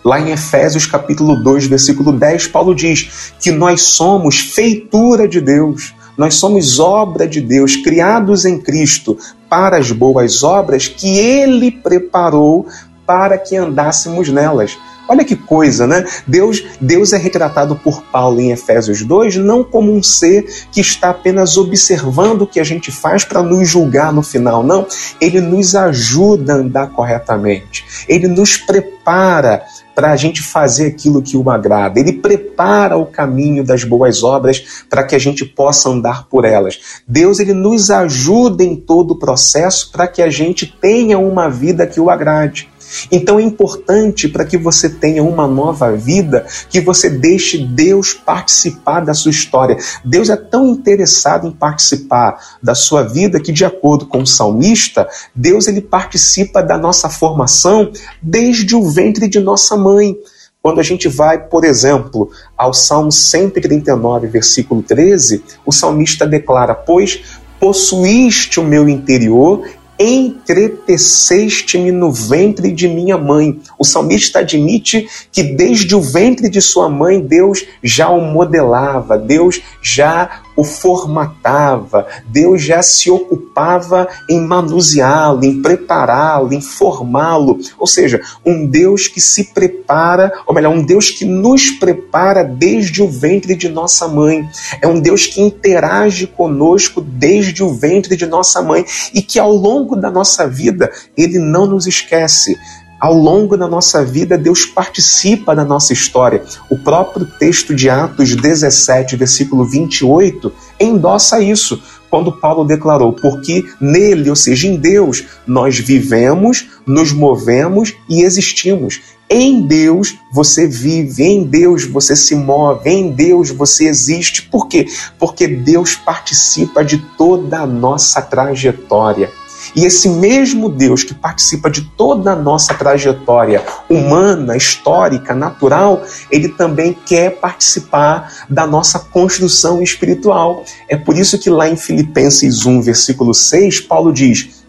Lá 0.04 0.20
em 0.20 0.32
Efésios 0.32 0.88
capítulo 0.88 1.36
2, 1.44 1.68
versículo 1.68 2.12
10, 2.12 2.48
Paulo 2.48 2.74
diz 2.74 3.34
que 3.40 3.52
nós 3.52 3.82
somos 3.82 4.40
feitura 4.40 5.28
de 5.28 5.40
Deus, 5.40 5.94
nós 6.18 6.36
somos 6.36 6.80
obra 6.80 7.28
de 7.28 7.40
Deus, 7.40 7.76
criados 7.76 8.46
em 8.46 8.60
Cristo 8.60 9.18
para 9.50 9.78
as 9.78 9.92
boas 9.92 10.44
obras 10.44 10.88
que 10.88 11.20
Ele 11.20 11.70
preparou 11.70 12.68
para 13.12 13.38
que 13.38 13.58
andássemos 13.58 14.30
nelas. 14.30 14.80
Olha 15.06 15.26
que 15.26 15.36
coisa, 15.36 15.86
né? 15.86 16.06
Deus, 16.26 16.64
Deus 16.80 17.12
é 17.12 17.18
retratado 17.18 17.76
por 17.76 18.02
Paulo 18.04 18.40
em 18.40 18.54
Efésios 18.54 19.04
2 19.04 19.36
não 19.36 19.66
como 19.66 19.94
um 19.94 20.02
ser 20.02 20.46
que 20.72 20.80
está 20.80 21.10
apenas 21.10 21.58
observando 21.58 22.44
o 22.44 22.48
que 22.48 22.58
a 22.58 22.64
gente 22.64 22.90
faz 22.90 23.26
para 23.26 23.44
nos 23.44 23.68
julgar 23.68 24.14
no 24.14 24.24
final, 24.24 24.64
não. 24.64 24.88
Ele 25.20 25.42
nos 25.42 25.76
ajuda 25.76 26.54
a 26.54 26.56
andar 26.56 26.92
corretamente. 26.92 27.84
Ele 28.08 28.30
nos 28.30 28.56
prepara 28.56 29.66
para 29.94 30.12
a 30.12 30.16
gente 30.16 30.42
fazer 30.42 30.88
aquilo 30.88 31.22
que 31.22 31.36
o 31.36 31.50
agrada. 31.50 32.00
Ele 32.00 32.14
prepara 32.14 32.96
o 32.96 33.06
caminho 33.06 33.66
das 33.66 33.84
boas 33.84 34.24
obras 34.24 34.86
para 34.90 35.04
que 35.04 35.16
a 35.16 35.20
gente 35.20 35.44
possa 35.44 35.90
andar 35.90 36.30
por 36.30 36.46
elas. 36.46 37.02
Deus 37.06 37.42
ele 37.42 37.54
nos 37.54 37.92
ajuda 37.92 38.64
em 38.64 38.78
todo 38.78 39.12
o 39.12 39.20
processo 39.20 39.92
para 39.92 40.08
que 40.08 40.22
a 40.22 40.30
gente 40.30 40.66
tenha 40.66 41.20
uma 41.20 41.50
vida 41.50 41.86
que 41.86 42.00
o 42.00 42.10
agrade. 42.10 42.71
Então 43.12 43.40
é 43.40 43.44
importante 43.44 44.28
para 44.28 44.46
que 44.46 44.58
você 44.58 44.90
tenha 44.90 45.24
uma 45.24 45.48
nova 45.48 45.92
vida 45.96 46.46
que 46.70 46.82
você 46.82 47.10
deixe 47.10 47.58
Deus 47.58 48.14
participar 48.14 49.02
da 49.02 49.14
sua 49.14 49.32
história. 49.32 49.78
Deus 50.04 50.30
é 50.30 50.36
tão 50.36 50.68
interessado 50.68 51.48
em 51.48 51.52
participar 51.52 52.38
da 52.62 52.76
sua 52.76 53.04
vida 53.04 53.40
que, 53.40 53.52
de 53.52 53.66
acordo 53.66 54.06
com 54.06 54.22
o 54.22 54.28
salmista, 54.28 55.08
Deus 55.36 55.68
ele 55.68 55.82
participa 55.82 56.62
da 56.62 56.78
nossa 56.78 57.10
formação 57.10 57.92
desde 58.22 58.76
o 58.76 58.90
ventre 58.90 59.28
de 59.28 59.40
nossa 59.40 59.78
mãe. 59.78 60.16
Quando 60.62 60.80
a 60.80 60.84
gente 60.84 61.08
vai, 61.08 61.48
por 61.48 61.64
exemplo, 61.64 62.30
ao 62.56 62.72
Salmo 62.72 63.12
139, 63.12 64.28
versículo 64.28 64.84
13, 64.84 65.44
o 65.66 65.72
salmista 65.72 66.28
declara: 66.28 66.76
Pois 66.76 67.22
possuíste 67.60 68.60
o 68.60 68.64
meu 68.64 68.88
interior 68.88 69.64
entreteceste-me 70.02 71.92
no 71.92 72.12
ventre 72.12 72.72
de 72.72 72.88
minha 72.88 73.18
mãe. 73.18 73.60
O 73.78 73.86
salmista 73.86 74.40
admite 74.40 75.08
que 75.32 75.44
desde 75.44 75.96
o 75.96 76.02
ventre 76.02 76.50
de 76.50 76.60
sua 76.62 76.90
mãe 76.90 77.22
Deus 77.22 77.64
já 77.84 78.10
o 78.10 78.22
modelava, 78.22 79.18
Deus 79.18 79.62
já 79.82 80.42
o 80.62 80.64
formatava, 80.64 82.06
Deus 82.28 82.62
já 82.62 82.84
se 82.84 83.10
ocupava 83.10 84.08
em 84.30 84.40
manuseá-lo, 84.40 85.44
em 85.44 85.60
prepará-lo, 85.60 86.54
em 86.54 86.62
formá-lo. 86.62 87.60
Ou 87.80 87.88
seja, 87.88 88.22
um 88.46 88.68
Deus 88.68 89.08
que 89.08 89.20
se 89.20 89.46
prepara, 89.46 90.32
ou 90.46 90.54
melhor, 90.54 90.72
um 90.72 90.86
Deus 90.86 91.10
que 91.10 91.26
nos 91.26 91.72
prepara 91.72 92.44
desde 92.44 93.02
o 93.02 93.10
ventre 93.10 93.56
de 93.56 93.70
nossa 93.70 94.08
mãe. 94.08 94.48
É 94.80 94.88
um 94.88 95.00
Deus 95.00 95.26
que 95.26 95.42
interage 95.42 96.28
conosco 96.28 97.02
desde 97.02 97.64
o 97.64 97.74
ventre 97.74 98.16
de 98.16 98.28
nossa 98.28 98.62
mãe 98.62 98.86
e 99.16 99.22
que 99.24 99.40
ao 99.40 99.52
longo 99.52 99.96
da 99.96 100.12
nossa 100.12 100.48
vida 100.48 100.92
ele 101.18 101.40
não 101.40 101.66
nos 101.66 101.88
esquece 101.88 102.56
ao 103.02 103.16
longo 103.16 103.58
da 103.58 103.68
nossa 103.68 104.06
vida, 104.06 104.38
Deus 104.38 104.64
participa 104.64 105.56
da 105.56 105.66
nossa 105.66 105.92
história. 105.92 106.44
O 106.70 106.78
próprio 106.78 107.26
texto 107.26 107.74
de 107.74 107.90
Atos 107.90 108.36
17, 108.36 109.16
versículo 109.16 109.66
28, 109.66 110.54
endossa 110.80 111.42
isso, 111.42 111.82
quando 112.12 112.32
Paulo 112.32 112.64
declarou: 112.64 113.14
Porque 113.14 113.66
nele, 113.80 114.30
ou 114.30 114.36
seja, 114.36 114.68
em 114.68 114.76
Deus, 114.78 115.24
nós 115.48 115.80
vivemos, 115.80 116.68
nos 116.86 117.12
movemos 117.12 117.96
e 118.08 118.22
existimos. 118.22 119.02
Em 119.28 119.62
Deus 119.62 120.16
você 120.32 120.68
vive, 120.68 121.24
em 121.24 121.46
Deus 121.46 121.86
você 121.86 122.18
se 122.18 122.36
move, 122.36 122.88
em 122.88 123.12
Deus 123.12 123.50
você 123.50 123.88
existe. 123.88 124.44
Por 124.44 124.68
quê? 124.68 124.86
Porque 125.18 125.48
Deus 125.48 125.96
participa 125.96 126.84
de 126.84 126.98
toda 127.18 127.62
a 127.62 127.66
nossa 127.66 128.22
trajetória. 128.22 129.32
E 129.76 129.86
esse 129.86 130.10
mesmo 130.10 130.70
Deus 130.70 131.04
que 131.04 131.14
participa 131.14 131.70
de 131.70 131.82
toda 131.82 132.32
a 132.34 132.36
nossa 132.36 132.74
trajetória 132.74 133.64
humana, 133.90 134.58
histórica, 134.58 135.34
natural, 135.34 136.04
ele 136.32 136.50
também 136.50 136.94
quer 137.06 137.40
participar 137.40 138.46
da 138.50 138.66
nossa 138.66 139.00
construção 139.00 139.82
espiritual. 139.82 140.64
É 140.90 140.98
por 140.98 141.18
isso 141.18 141.40
que 141.40 141.50
lá 141.50 141.70
em 141.70 141.76
Filipenses 141.76 142.66
1, 142.66 142.82
versículo 142.82 143.34
6, 143.34 143.82
Paulo 143.82 144.12
diz: 144.12 144.62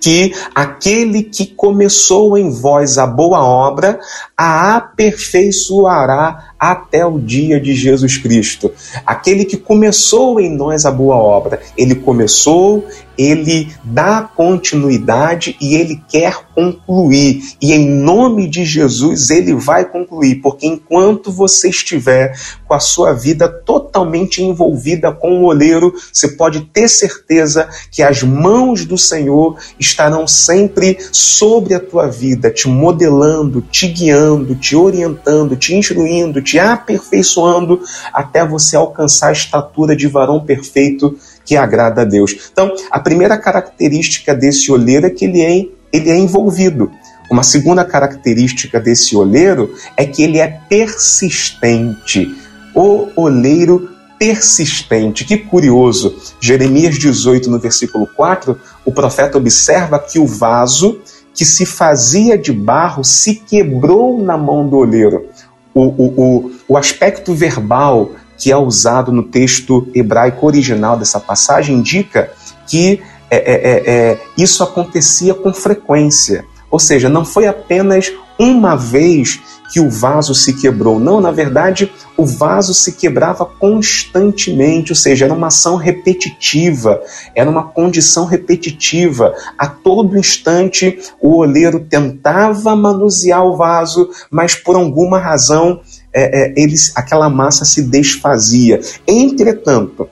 que 0.00 0.32
aquele 0.54 1.22
que 1.22 1.46
começou 1.46 2.38
em 2.38 2.50
vós 2.50 2.96
a 2.96 3.06
boa 3.06 3.44
obra 3.44 4.00
a 4.36 4.76
aperfeiçoará 4.76 6.49
até 6.60 7.06
o 7.06 7.18
dia 7.18 7.58
de 7.58 7.74
Jesus 7.74 8.18
Cristo. 8.18 8.70
Aquele 9.06 9.46
que 9.46 9.56
começou 9.56 10.38
em 10.38 10.54
nós 10.54 10.84
a 10.84 10.90
boa 10.90 11.16
obra, 11.16 11.58
ele 11.74 11.94
começou, 11.94 12.86
ele 13.20 13.68
dá 13.84 14.22
continuidade 14.22 15.54
e 15.60 15.74
ele 15.74 16.02
quer 16.08 16.34
concluir. 16.54 17.42
E 17.60 17.72
em 17.72 17.86
nome 17.86 18.48
de 18.48 18.64
Jesus 18.64 19.28
ele 19.28 19.54
vai 19.54 19.84
concluir, 19.84 20.36
porque 20.36 20.66
enquanto 20.66 21.30
você 21.30 21.68
estiver 21.68 22.34
com 22.66 22.72
a 22.72 22.80
sua 22.80 23.12
vida 23.12 23.46
totalmente 23.46 24.42
envolvida 24.42 25.12
com 25.12 25.40
o 25.40 25.44
oleiro, 25.44 25.92
você 26.10 26.28
pode 26.28 26.62
ter 26.62 26.88
certeza 26.88 27.68
que 27.90 28.02
as 28.02 28.22
mãos 28.22 28.86
do 28.86 28.96
Senhor 28.96 29.58
estarão 29.78 30.26
sempre 30.26 30.96
sobre 31.12 31.74
a 31.74 31.80
tua 31.80 32.06
vida, 32.06 32.50
te 32.50 32.68
modelando, 32.68 33.60
te 33.60 33.86
guiando, 33.86 34.54
te 34.54 34.74
orientando, 34.74 35.56
te 35.56 35.74
instruindo, 35.74 36.40
te 36.40 36.49
aperfeiçoando 36.58 37.80
até 38.12 38.46
você 38.46 38.76
alcançar 38.76 39.28
a 39.28 39.32
estatura 39.32 39.94
de 39.94 40.06
varão 40.06 40.40
perfeito 40.44 41.16
que 41.44 41.56
agrada 41.56 42.02
a 42.02 42.04
Deus. 42.04 42.50
Então, 42.52 42.72
a 42.90 43.00
primeira 43.00 43.36
característica 43.38 44.34
desse 44.34 44.70
olheiro 44.70 45.06
é 45.06 45.10
que 45.10 45.24
ele 45.24 45.42
é, 45.42 45.66
ele 45.92 46.10
é 46.10 46.16
envolvido. 46.16 46.90
Uma 47.30 47.42
segunda 47.42 47.84
característica 47.84 48.80
desse 48.80 49.16
olheiro 49.16 49.74
é 49.96 50.04
que 50.04 50.22
ele 50.22 50.38
é 50.38 50.60
persistente. 50.68 52.34
O 52.74 53.08
oleiro 53.14 53.88
persistente. 54.18 55.24
Que 55.24 55.38
curioso. 55.38 56.14
Jeremias 56.40 56.98
18, 56.98 57.50
no 57.50 57.58
versículo 57.58 58.06
4, 58.06 58.58
o 58.84 58.92
profeta 58.92 59.38
observa 59.38 59.98
que 59.98 60.18
o 60.18 60.26
vaso 60.26 61.00
que 61.32 61.44
se 61.44 61.64
fazia 61.64 62.36
de 62.36 62.52
barro 62.52 63.02
se 63.02 63.36
quebrou 63.36 64.22
na 64.22 64.36
mão 64.36 64.68
do 64.68 64.76
oleiro. 64.76 65.26
O, 65.72 65.82
o, 65.82 66.52
o, 66.68 66.76
aspecto 66.76 67.32
verbal 67.32 68.12
que 68.36 68.50
é 68.50 68.56
usado 68.56 69.12
no 69.12 69.22
texto 69.22 69.86
hebraico 69.94 70.46
original 70.46 70.96
dessa 70.96 71.20
passagem 71.20 71.76
indica 71.76 72.32
que 72.66 73.00
é, 73.30 73.36
é, 73.36 73.54
é, 73.54 73.94
é, 73.94 74.18
isso 74.36 74.62
acontecia 74.64 75.34
com 75.34 75.52
frequência. 75.52 76.44
Ou 76.70 76.78
seja, 76.78 77.08
não 77.08 77.24
foi 77.24 77.46
apenas 77.46 78.12
uma 78.38 78.74
vez 78.74 79.40
que 79.70 79.80
o 79.80 79.88
vaso 79.88 80.34
se 80.34 80.52
quebrou. 80.54 80.98
Não, 80.98 81.20
na 81.20 81.30
verdade, 81.30 81.90
o 82.16 82.26
vaso 82.26 82.74
se 82.74 82.92
quebrava 82.92 83.46
constantemente, 83.46 84.92
ou 84.92 84.96
seja, 84.96 85.24
era 85.24 85.34
uma 85.34 85.46
ação 85.46 85.76
repetitiva, 85.76 87.00
era 87.34 87.48
uma 87.48 87.62
condição 87.62 88.24
repetitiva. 88.24 89.32
A 89.56 89.66
todo 89.66 90.18
instante, 90.18 90.98
o 91.20 91.36
oleiro 91.36 91.80
tentava 91.80 92.74
manusear 92.74 93.44
o 93.44 93.56
vaso, 93.56 94.10
mas 94.30 94.54
por 94.54 94.76
alguma 94.76 95.18
razão 95.18 95.80
é, 96.12 96.22
é, 96.22 96.54
eles, 96.56 96.92
aquela 96.96 97.30
massa 97.30 97.64
se 97.64 97.82
desfazia. 97.82 98.80
Entretanto, 99.06 100.08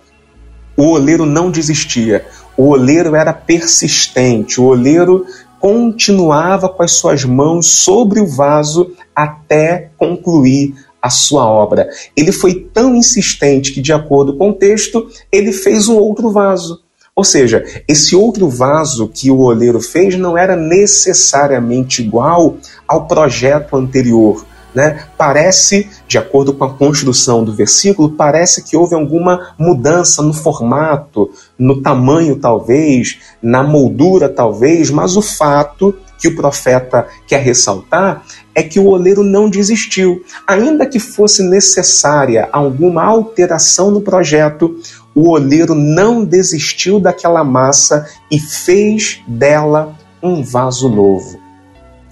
o 0.77 0.91
oleiro 0.91 1.27
não 1.27 1.51
desistia. 1.51 2.25
O 2.57 2.69
oleiro 2.69 3.15
era 3.15 3.33
persistente. 3.33 4.61
O 4.61 4.65
oleiro 4.65 5.27
continuava 5.61 6.69
com 6.69 6.83
as 6.83 6.93
suas 6.93 7.25
mãos 7.25 7.67
sobre 7.67 8.21
o 8.21 8.27
vaso 8.27 8.93
até 9.15 9.91
concluir 9.97 10.75
a 11.01 11.11
sua 11.11 11.47
obra. 11.47 11.89
Ele 12.17 12.33
foi 12.33 12.55
tão 12.73 12.95
insistente 12.95 13.73
que, 13.73 13.81
de 13.81 13.93
acordo 13.93 14.37
com 14.37 14.51
o 14.51 14.55
texto, 14.55 15.09
ele 15.31 15.53
fez 15.53 15.89
um 15.89 15.97
outro 15.97 16.31
vaso. 16.31 16.83
Ou 17.15 17.25
seja, 17.25 17.65
esse 17.89 18.15
outro 18.15 18.49
vaso 18.49 19.09
que 19.09 19.31
o 19.31 19.41
oleiro 19.41 19.81
fez 19.81 20.17
não 20.17 20.39
era 20.39 20.55
necessariamente 20.55 22.01
igual 22.01 22.57
ao 22.87 23.07
projeto 23.07 23.77
anterior. 23.77 24.47
Né? 24.73 25.05
Parece, 25.17 25.89
de 26.07 26.19
acordo 26.19 26.53
com 26.53 26.65
a 26.65 26.73
construção 26.73 27.43
do 27.43 27.53
versículo, 27.53 28.11
parece 28.11 28.63
que 28.63 28.77
houve 28.77 28.95
alguma 28.95 29.55
mudança 29.59 30.23
no 30.23 30.33
formato, 30.33 31.31
no 31.59 31.83
tamanho, 31.83 32.37
talvez, 32.37 33.19
na 33.43 33.63
moldura, 33.63 34.29
talvez, 34.29 34.91
mas 34.91 35.17
o 35.17 35.23
fato 35.23 35.95
que 36.19 36.29
o 36.29 36.35
profeta 36.37 37.07
quer 37.27 37.41
ressaltar 37.41 38.25
é 38.55 38.63
que 38.63 38.79
o 38.79 38.87
oleiro 38.87 39.23
não 39.23 39.49
desistiu. 39.49 40.25
Ainda 40.47 40.87
que 40.87 40.99
fosse 40.99 41.43
necessária 41.43 42.49
alguma 42.53 43.05
alteração 43.05 43.91
no 43.91 44.01
projeto, 44.01 44.77
o 45.15 45.31
oleiro 45.31 45.75
não 45.75 46.25
desistiu 46.25 47.01
daquela 47.01 47.43
massa 47.43 48.07
e 48.31 48.39
fez 48.39 49.21
dela 49.27 49.97
um 50.23 50.43
vaso 50.43 50.89
novo. 50.89 51.39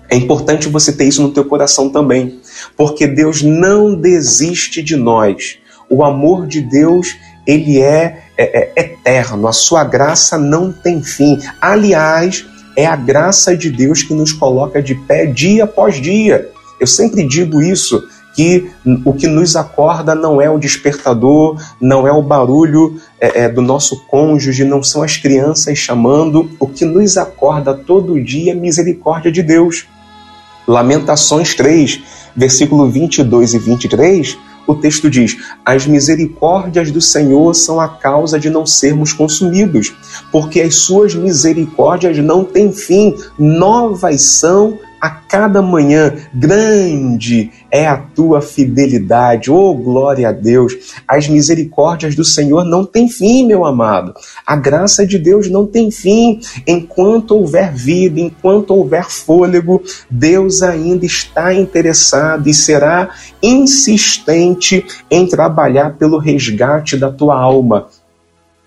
É 0.08 0.16
importante 0.16 0.68
você 0.68 0.92
ter 0.92 1.04
isso 1.04 1.22
no 1.22 1.32
teu 1.32 1.44
coração 1.44 1.90
também, 1.90 2.40
porque 2.76 3.06
Deus 3.06 3.42
não 3.42 3.94
desiste 3.94 4.82
de 4.82 4.94
nós. 4.94 5.58
O 5.90 6.04
amor 6.04 6.46
de 6.46 6.60
Deus, 6.60 7.16
ele 7.46 7.80
é, 7.80 8.24
é, 8.38 8.72
é 8.76 8.95
eterno, 9.06 9.46
a 9.46 9.52
sua 9.52 9.84
graça 9.84 10.36
não 10.36 10.72
tem 10.72 11.00
fim. 11.00 11.38
Aliás, 11.60 12.44
é 12.76 12.84
a 12.84 12.96
graça 12.96 13.56
de 13.56 13.70
Deus 13.70 14.02
que 14.02 14.12
nos 14.12 14.32
coloca 14.32 14.82
de 14.82 14.94
pé 14.94 15.26
dia 15.26 15.64
após 15.64 16.00
dia. 16.00 16.50
Eu 16.80 16.86
sempre 16.86 17.26
digo 17.26 17.62
isso 17.62 18.02
que 18.34 18.70
o 19.04 19.14
que 19.14 19.26
nos 19.26 19.56
acorda 19.56 20.14
não 20.14 20.42
é 20.42 20.50
o 20.50 20.58
despertador, 20.58 21.58
não 21.80 22.06
é 22.06 22.12
o 22.12 22.20
barulho 22.20 23.00
é, 23.18 23.44
é, 23.44 23.48
do 23.48 23.62
nosso 23.62 24.04
cônjuge, 24.08 24.62
não 24.62 24.82
são 24.82 25.02
as 25.02 25.16
crianças 25.16 25.78
chamando. 25.78 26.50
O 26.60 26.66
que 26.66 26.84
nos 26.84 27.16
acorda 27.16 27.72
todo 27.72 28.20
dia 28.20 28.52
é 28.52 28.54
misericórdia 28.54 29.32
de 29.32 29.42
Deus. 29.42 29.86
Lamentações 30.68 31.54
3, 31.54 32.02
versículo 32.34 32.90
22 32.90 33.54
e 33.54 33.58
23, 33.58 34.36
o 34.66 34.74
texto 34.74 35.08
diz: 35.08 35.36
As 35.64 35.86
misericórdias 35.86 36.90
do 36.90 37.00
Senhor 37.00 37.54
são 37.54 37.80
a 37.80 37.88
causa 37.88 38.38
de 38.38 38.50
não 38.50 38.66
sermos 38.66 39.12
consumidos, 39.12 39.94
porque 40.32 40.60
as 40.60 40.76
suas 40.76 41.14
misericórdias 41.14 42.18
não 42.18 42.44
têm 42.44 42.72
fim, 42.72 43.14
novas 43.38 44.22
são 44.22 44.78
a 45.00 45.10
cada 45.10 45.60
manhã. 45.60 46.14
Grande 46.32 47.50
é 47.70 47.86
a 47.86 47.96
tua 47.96 48.40
fidelidade, 48.40 49.50
oh 49.50 49.74
glória 49.74 50.28
a 50.28 50.32
Deus. 50.32 50.74
As 51.06 51.28
misericórdias 51.28 52.14
do 52.14 52.24
Senhor 52.24 52.64
não 52.64 52.84
têm 52.84 53.08
fim, 53.08 53.46
meu 53.46 53.64
amado. 53.64 54.14
A 54.46 54.56
graça 54.56 55.06
de 55.06 55.18
Deus 55.18 55.50
não 55.50 55.66
tem 55.66 55.90
fim. 55.90 56.40
Enquanto 56.66 57.36
houver 57.36 57.72
vida, 57.72 58.20
enquanto 58.20 58.74
houver 58.74 59.10
fôlego, 59.10 59.82
Deus 60.10 60.62
ainda 60.62 61.04
está 61.04 61.52
interessado 61.52 62.48
e 62.48 62.54
será 62.54 63.10
insistente 63.42 64.84
em 65.10 65.26
trabalhar 65.26 65.96
pelo 65.96 66.18
resgate 66.18 66.96
da 66.96 67.10
tua 67.10 67.38
alma. 67.38 67.88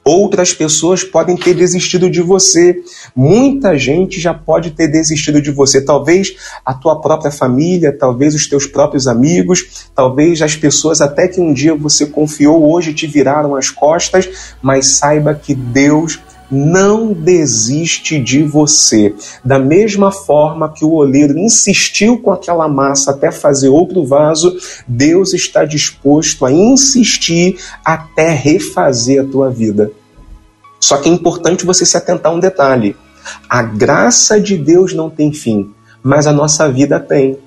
Outras 0.04 0.54
pessoas 0.54 1.04
podem 1.04 1.36
ter 1.36 1.54
desistido 1.54 2.10
de 2.10 2.22
você. 2.22 2.82
Muita 3.16 3.78
gente 3.78 4.20
já 4.20 4.34
pode 4.34 4.72
ter 4.72 4.88
desistido 4.88 5.42
de 5.42 5.52
você. 5.52 5.84
Talvez 5.84 6.36
a 6.66 6.74
tua 6.74 7.00
própria 7.00 7.32
família, 7.32 7.96
talvez 7.96 8.34
os 8.34 8.48
teus 8.48 8.66
próprios 8.66 9.08
amigos, 9.08 9.90
talvez 9.94 10.42
as 10.42 10.56
pessoas 10.56 11.02
até 11.02 11.28
que 11.28 11.40
um 11.40 11.54
dia 11.54 11.76
você 11.76 12.06
confiou 12.06 12.72
hoje 12.72 12.94
te 12.94 13.06
viraram 13.06 13.56
as 13.56 13.70
costas, 13.70 14.56
mas 14.62 14.88
saiba 14.88 15.36
que 15.36 15.54
Deus 15.54 16.20
não 16.52 17.14
desiste 17.14 18.20
de 18.20 18.44
você. 18.44 19.14
Da 19.44 19.60
mesma 19.60 20.12
forma 20.12 20.72
que 20.72 20.84
o 20.84 20.94
oleiro 20.94 21.38
insistiu 21.38 22.18
com 22.18 22.32
aquela 22.32 22.68
massa 22.68 23.12
até 23.12 23.32
fazer 23.32 23.70
outro 23.70 24.04
vaso, 24.06 24.58
Deus 24.88 25.34
está 25.34 25.64
disposto 25.66 26.46
a 26.46 26.52
insistir 26.52 27.58
até 27.86 28.30
refazer 28.30 29.22
a 29.22 29.28
tua 29.28 29.50
vida. 29.50 29.92
Só 30.80 30.98
que 30.98 31.10
é 31.10 31.12
importante 31.12 31.66
você 31.66 31.86
se 31.86 31.98
atentar 31.98 32.32
a 32.32 32.36
um 32.36 32.40
detalhe: 32.40 32.96
a 33.50 33.62
graça 33.62 34.40
de 34.40 34.58
Deus 34.58 34.94
não 34.94 35.10
tem 35.10 35.34
fim, 35.34 35.72
mas 36.02 36.28
a 36.28 36.34
nossa 36.34 36.72
vida 36.72 37.00
tem. 37.00 37.38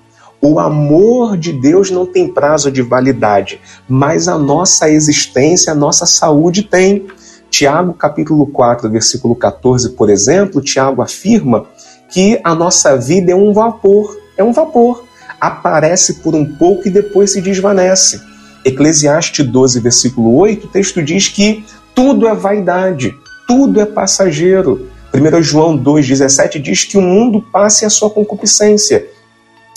O 0.41 0.59
amor 0.59 1.37
de 1.37 1.53
Deus 1.53 1.91
não 1.91 2.05
tem 2.05 2.27
prazo 2.27 2.71
de 2.71 2.83
validade, 2.83 3.61
mas 3.89 4.27
a 4.27 4.37
nossa 4.37 4.91
existência, 4.91 5.73
a 5.73 5.77
nossa 5.77 6.05
saúde 6.05 6.65
tem. 6.65 7.07
Tiago, 7.49 7.93
capítulo 7.93 8.47
4, 8.47 8.91
versículo 8.91 9.37
14, 9.37 9.91
por 9.91 10.11
exemplo, 10.11 10.61
Tiago 10.61 11.01
afirma 11.01 11.67
que 12.11 12.41
a 12.43 12.55
nossa 12.55 12.97
vida 12.97 13.31
é 13.31 13.37
um 13.37 13.53
vapor, 13.53 14.17
é 14.37 14.43
um 14.43 14.53
vapor. 14.53 15.05
Aparece 15.41 16.15
por 16.15 16.35
um 16.35 16.45
pouco 16.45 16.89
e 16.89 16.91
depois 16.91 17.33
se 17.33 17.41
desvanece. 17.41 18.21
Eclesiastes 18.65 19.47
12, 19.47 19.81
versículo 19.81 20.35
8, 20.37 20.67
o 20.67 20.71
texto 20.71 21.03
diz 21.03 21.29
que 21.29 21.65
tudo 21.95 22.27
é 22.27 22.35
vaidade, 22.35 23.15
tudo 23.47 23.81
é 23.81 23.87
passageiro. 23.87 24.89
1 25.15 25.43
João 25.43 25.79
2,17 25.79 26.61
diz 26.61 26.85
que 26.85 26.97
o 26.97 27.03
mundo 27.03 27.43
passe 27.53 27.85
a 27.85 27.91
sua 27.91 28.09
concupiscência. 28.09 29.07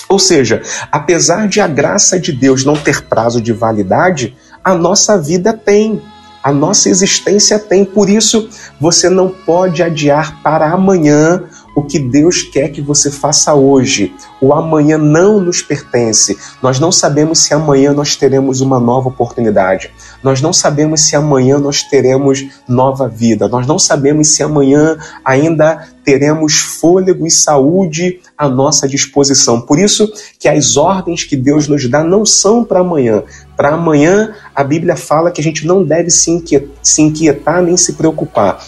Ou 0.08 0.20
seja, 0.20 0.62
apesar 0.92 1.48
de 1.48 1.60
a 1.60 1.68
graça 1.68 2.20
de 2.20 2.32
Deus 2.32 2.64
não 2.64 2.76
ter 2.76 3.02
prazo 3.04 3.42
de 3.42 3.52
validade, 3.52 4.36
a 4.64 4.76
nossa 4.76 5.18
vida 5.18 5.52
tem, 5.52 6.02
a 6.44 6.52
nossa 6.52 6.90
existência 6.90 7.58
tem. 7.58 7.84
Por 7.84 8.10
isso, 8.10 8.50
você 8.80 9.10
não 9.10 9.30
pode 9.30 9.82
adiar 9.82 10.42
para 10.44 10.72
amanhã 10.72 11.44
o 11.76 11.84
que 11.84 12.00
Deus 12.00 12.42
quer 12.42 12.70
que 12.70 12.82
você 12.82 13.12
faça 13.12 13.54
hoje. 13.54 14.16
O 14.40 14.54
amanhã 14.54 14.98
não 14.98 15.42
nos 15.42 15.62
pertence. 15.62 16.38
Nós 16.64 16.80
não 16.80 16.92
sabemos 16.92 17.40
se 17.40 17.54
amanhã 17.54 17.92
nós 17.92 18.16
teremos 18.16 18.62
uma 18.62 18.80
nova 18.80 19.10
oportunidade. 19.10 19.92
Nós 20.24 20.42
não 20.42 20.54
sabemos 20.54 21.02
se 21.02 21.16
amanhã 21.16 21.60
nós 21.60 21.84
teremos 21.84 22.48
nova 22.68 23.10
vida. 23.10 23.50
Nós 23.50 23.68
não 23.68 23.78
sabemos 23.78 24.30
se 24.30 24.42
amanhã 24.42 24.98
ainda 25.24 25.90
teremos 26.06 26.54
fôlego 26.54 27.28
e 27.28 27.32
saúde 27.32 28.22
à 28.38 28.48
nossa 28.48 28.88
disposição. 28.88 29.60
Por 29.60 29.78
isso 29.78 30.10
que 30.40 30.48
as 30.48 30.78
ordens 30.78 31.24
que 31.24 31.36
Deus 31.36 31.68
nos 31.68 31.90
dá 31.90 32.04
não 32.04 32.26
são 32.26 32.64
para 32.64 32.80
amanhã. 32.80 33.24
Para 33.58 33.74
amanhã, 33.74 34.34
a 34.56 34.64
Bíblia 34.64 34.96
fala 34.96 35.32
que 35.32 35.42
a 35.42 35.44
gente 35.44 35.66
não 35.66 35.84
deve 35.84 36.10
se 36.10 37.02
inquietar 37.02 37.62
nem 37.62 37.76
se 37.76 37.94
preocupar 37.94 38.64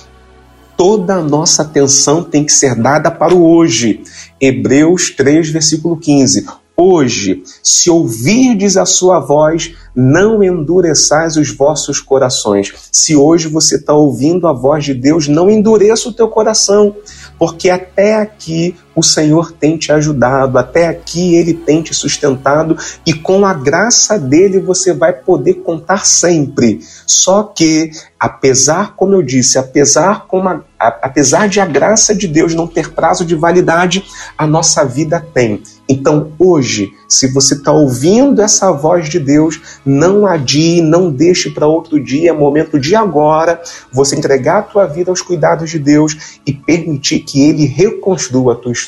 toda 0.78 1.16
a 1.16 1.22
nossa 1.22 1.64
atenção 1.64 2.24
tem 2.24 2.46
que 2.46 2.54
ser 2.54 2.76
dada 2.76 3.10
para 3.10 3.34
o 3.34 3.44
hoje. 3.44 4.04
Hebreus 4.40 5.10
3, 5.10 5.50
versículo 5.50 5.98
15. 5.98 6.46
Hoje, 6.80 7.42
se 7.64 7.90
ouvirdes 7.90 8.78
a 8.78 8.86
sua 8.86 9.20
voz, 9.20 9.74
não 9.96 10.44
endureçais 10.44 11.36
os 11.36 11.50
vossos 11.50 12.00
corações. 12.00 12.72
Se 12.92 13.16
hoje 13.16 13.48
você 13.48 13.78
está 13.78 13.94
ouvindo 13.94 14.48
a 14.48 14.54
voz 14.54 14.86
de 14.86 14.94
Deus, 14.94 15.28
não 15.28 15.50
endureça 15.50 16.08
o 16.08 16.14
teu 16.14 16.28
coração 16.28 16.96
porque 17.40 17.70
até 17.70 18.16
aqui 18.16 18.76
o 18.98 19.04
Senhor 19.04 19.52
tem 19.52 19.78
te 19.78 19.92
ajudado, 19.92 20.58
até 20.58 20.88
aqui 20.88 21.36
Ele 21.36 21.54
tem 21.54 21.84
te 21.84 21.94
sustentado 21.94 22.76
e 23.06 23.14
com 23.14 23.46
a 23.46 23.54
graça 23.54 24.18
dele 24.18 24.60
você 24.60 24.92
vai 24.92 25.14
poder 25.14 25.54
contar 25.56 26.04
sempre. 26.04 26.80
Só 27.06 27.44
que, 27.44 27.92
apesar, 28.20 28.96
como 28.96 29.14
eu 29.14 29.22
disse, 29.22 29.60
apesar, 29.60 30.26
como 30.28 30.50
a, 30.50 30.64
a, 30.80 30.88
apesar 31.04 31.48
de 31.48 31.60
a 31.60 31.66
graça 31.68 32.16
de 32.16 32.28
Deus 32.28 32.56
não 32.56 32.66
ter 32.66 32.92
prazo 32.92 33.24
de 33.24 33.36
validade, 33.36 34.04
a 34.36 34.48
nossa 34.48 34.84
vida 34.84 35.24
tem. 35.32 35.62
Então, 35.88 36.34
hoje, 36.38 36.92
se 37.08 37.28
você 37.28 37.54
está 37.54 37.72
ouvindo 37.72 38.42
essa 38.42 38.72
voz 38.72 39.08
de 39.08 39.20
Deus, 39.20 39.80
não 39.86 40.26
adie, 40.26 40.82
não 40.82 41.10
deixe 41.10 41.50
para 41.50 41.66
outro 41.66 42.04
dia, 42.04 42.32
é 42.32 42.34
momento 42.34 42.78
de 42.78 42.96
agora 42.96 43.62
você 43.92 44.16
entregar 44.16 44.60
a 44.60 44.64
tua 44.64 44.86
vida 44.86 45.10
aos 45.10 45.22
cuidados 45.22 45.70
de 45.70 45.80
Deus 45.80 46.40
e 46.46 46.52
permitir 46.52 47.20
que 47.20 47.42
Ele 47.42 47.66
reconstrua 47.66 48.54
a 48.54 48.56
tua 48.56 48.74
história. 48.74 48.87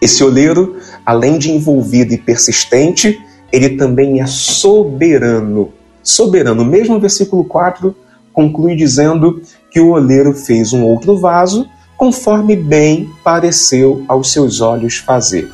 Esse 0.00 0.24
oleiro, 0.24 0.76
além 1.04 1.38
de 1.38 1.50
envolvido 1.50 2.14
e 2.14 2.18
persistente, 2.18 3.20
ele 3.52 3.70
também 3.70 4.20
é 4.20 4.26
soberano. 4.26 5.72
Soberano, 6.02 6.64
mesmo 6.64 6.96
o 6.96 7.00
versículo 7.00 7.44
4 7.44 7.94
conclui 8.32 8.74
dizendo 8.74 9.42
que 9.70 9.80
o 9.80 9.90
oleiro 9.90 10.32
fez 10.32 10.72
um 10.72 10.84
outro 10.84 11.18
vaso 11.18 11.68
conforme 11.96 12.56
bem 12.56 13.10
pareceu 13.22 14.04
aos 14.08 14.32
seus 14.32 14.62
olhos 14.62 14.96
fazer. 14.96 15.50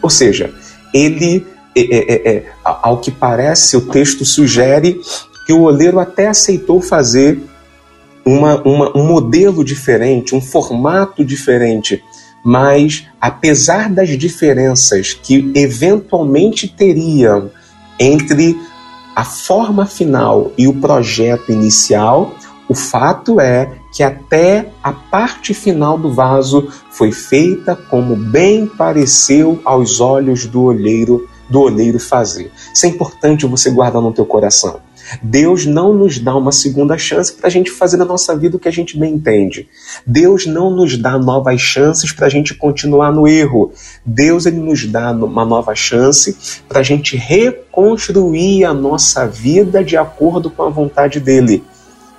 Ou 0.00 0.08
seja, 0.08 0.54
ele, 0.94 1.44
é, 1.74 1.80
é, 1.80 2.12
é, 2.12 2.36
é 2.36 2.46
ao 2.62 2.98
que 2.98 3.10
parece, 3.10 3.76
o 3.76 3.80
texto 3.80 4.24
sugere 4.24 5.00
que 5.44 5.52
o 5.52 5.62
oleiro 5.62 5.98
até 5.98 6.28
aceitou 6.28 6.80
fazer 6.80 7.40
uma, 8.24 8.62
uma, 8.62 8.96
um 8.96 9.06
modelo 9.06 9.64
diferente, 9.64 10.34
um 10.34 10.40
formato 10.40 11.24
diferente, 11.24 12.02
mas 12.44 13.06
apesar 13.20 13.90
das 13.90 14.10
diferenças 14.10 15.12
que 15.12 15.50
eventualmente 15.54 16.68
teriam 16.68 17.50
entre 17.98 18.56
a 19.14 19.24
forma 19.24 19.84
final 19.84 20.52
e 20.56 20.68
o 20.68 20.74
projeto 20.80 21.50
inicial, 21.50 22.34
o 22.68 22.74
fato 22.74 23.40
é 23.40 23.72
que 23.92 24.02
até 24.02 24.70
a 24.82 24.92
parte 24.92 25.52
final 25.54 25.98
do 25.98 26.12
vaso 26.12 26.68
foi 26.90 27.10
feita 27.10 27.74
como 27.74 28.14
bem 28.14 28.66
pareceu 28.66 29.60
aos 29.64 30.00
olhos 30.00 30.46
do 30.46 30.62
olheiro, 30.62 31.28
do 31.48 31.62
olheiro 31.62 31.98
fazer. 31.98 32.52
Isso 32.72 32.86
é 32.86 32.90
importante 32.90 33.46
você 33.46 33.70
guardar 33.70 34.02
no 34.02 34.12
teu 34.12 34.26
coração. 34.26 34.80
Deus 35.22 35.66
não 35.66 35.92
nos 35.92 36.18
dá 36.18 36.34
uma 36.36 36.52
segunda 36.52 36.96
chance 36.98 37.32
para 37.32 37.46
a 37.46 37.50
gente 37.50 37.70
fazer 37.70 37.96
na 37.96 38.04
nossa 38.04 38.36
vida 38.36 38.56
o 38.56 38.60
que 38.60 38.68
a 38.68 38.72
gente 38.72 38.98
bem 38.98 39.14
entende. 39.14 39.68
Deus 40.06 40.46
não 40.46 40.70
nos 40.70 40.96
dá 40.96 41.18
novas 41.18 41.60
chances 41.60 42.12
para 42.12 42.26
a 42.26 42.30
gente 42.30 42.54
continuar 42.54 43.12
no 43.12 43.26
erro. 43.26 43.72
Deus 44.04 44.46
ele 44.46 44.58
nos 44.58 44.86
dá 44.86 45.12
uma 45.12 45.44
nova 45.44 45.74
chance 45.74 46.36
para 46.68 46.80
a 46.80 46.82
gente 46.82 47.16
reconstruir 47.16 48.64
a 48.64 48.74
nossa 48.74 49.26
vida 49.26 49.84
de 49.84 49.96
acordo 49.96 50.50
com 50.50 50.62
a 50.62 50.70
vontade 50.70 51.20
dele. 51.20 51.62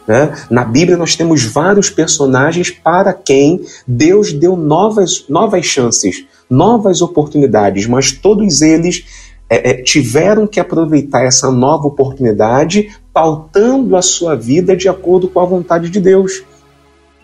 Né? 0.09 0.35
Na 0.49 0.65
Bíblia 0.65 0.97
nós 0.97 1.15
temos 1.15 1.43
vários 1.43 1.91
personagens 1.91 2.71
para 2.71 3.13
quem 3.13 3.61
Deus 3.87 4.33
deu 4.33 4.55
novas, 4.55 5.25
novas 5.29 5.67
chances, 5.67 6.25
novas 6.49 6.99
oportunidades, 6.99 7.85
mas 7.85 8.11
todos 8.11 8.63
eles 8.63 9.28
é, 9.49 9.71
é, 9.71 9.73
tiveram 9.81 10.45
que 10.45 10.59
aproveitar 10.59 11.25
essa 11.25 11.51
nova 11.51 11.87
oportunidade, 11.87 12.91
pautando 13.13 13.95
a 13.95 14.01
sua 14.01 14.35
vida 14.35 14.75
de 14.75 14.87
acordo 14.87 15.27
com 15.27 15.39
a 15.39 15.45
vontade 15.45 15.89
de 15.89 15.99
Deus. 15.99 16.43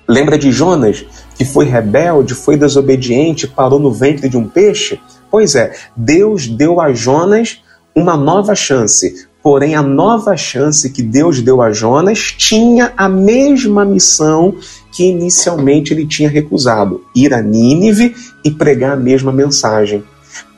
Lembra 0.07 0.37
de 0.37 0.51
Jonas, 0.51 1.05
que 1.35 1.45
foi 1.45 1.65
rebelde, 1.65 2.33
foi 2.33 2.57
desobediente, 2.57 3.47
parou 3.47 3.79
no 3.79 3.91
ventre 3.91 4.29
de 4.29 4.37
um 4.37 4.47
peixe? 4.47 4.99
Pois 5.29 5.55
é, 5.55 5.73
Deus 5.95 6.47
deu 6.47 6.79
a 6.79 6.93
Jonas 6.93 7.61
uma 7.95 8.17
nova 8.17 8.55
chance, 8.55 9.27
Porém, 9.45 9.75
a 9.75 9.83
nova 9.83 10.35
chance 10.35 10.89
que 10.89 11.03
Deus 11.03 11.39
deu 11.39 11.61
a 11.61 11.71
Jonas 11.71 12.33
tinha 12.35 12.91
a 12.97 13.07
mesma 13.07 13.85
missão 13.85 14.55
que 14.91 15.03
inicialmente 15.03 15.93
ele 15.93 16.07
tinha 16.07 16.27
recusado: 16.27 17.05
ir 17.15 17.31
a 17.31 17.43
Nínive 17.43 18.15
e 18.43 18.49
pregar 18.49 18.93
a 18.93 18.99
mesma 18.99 19.31
mensagem. 19.31 20.03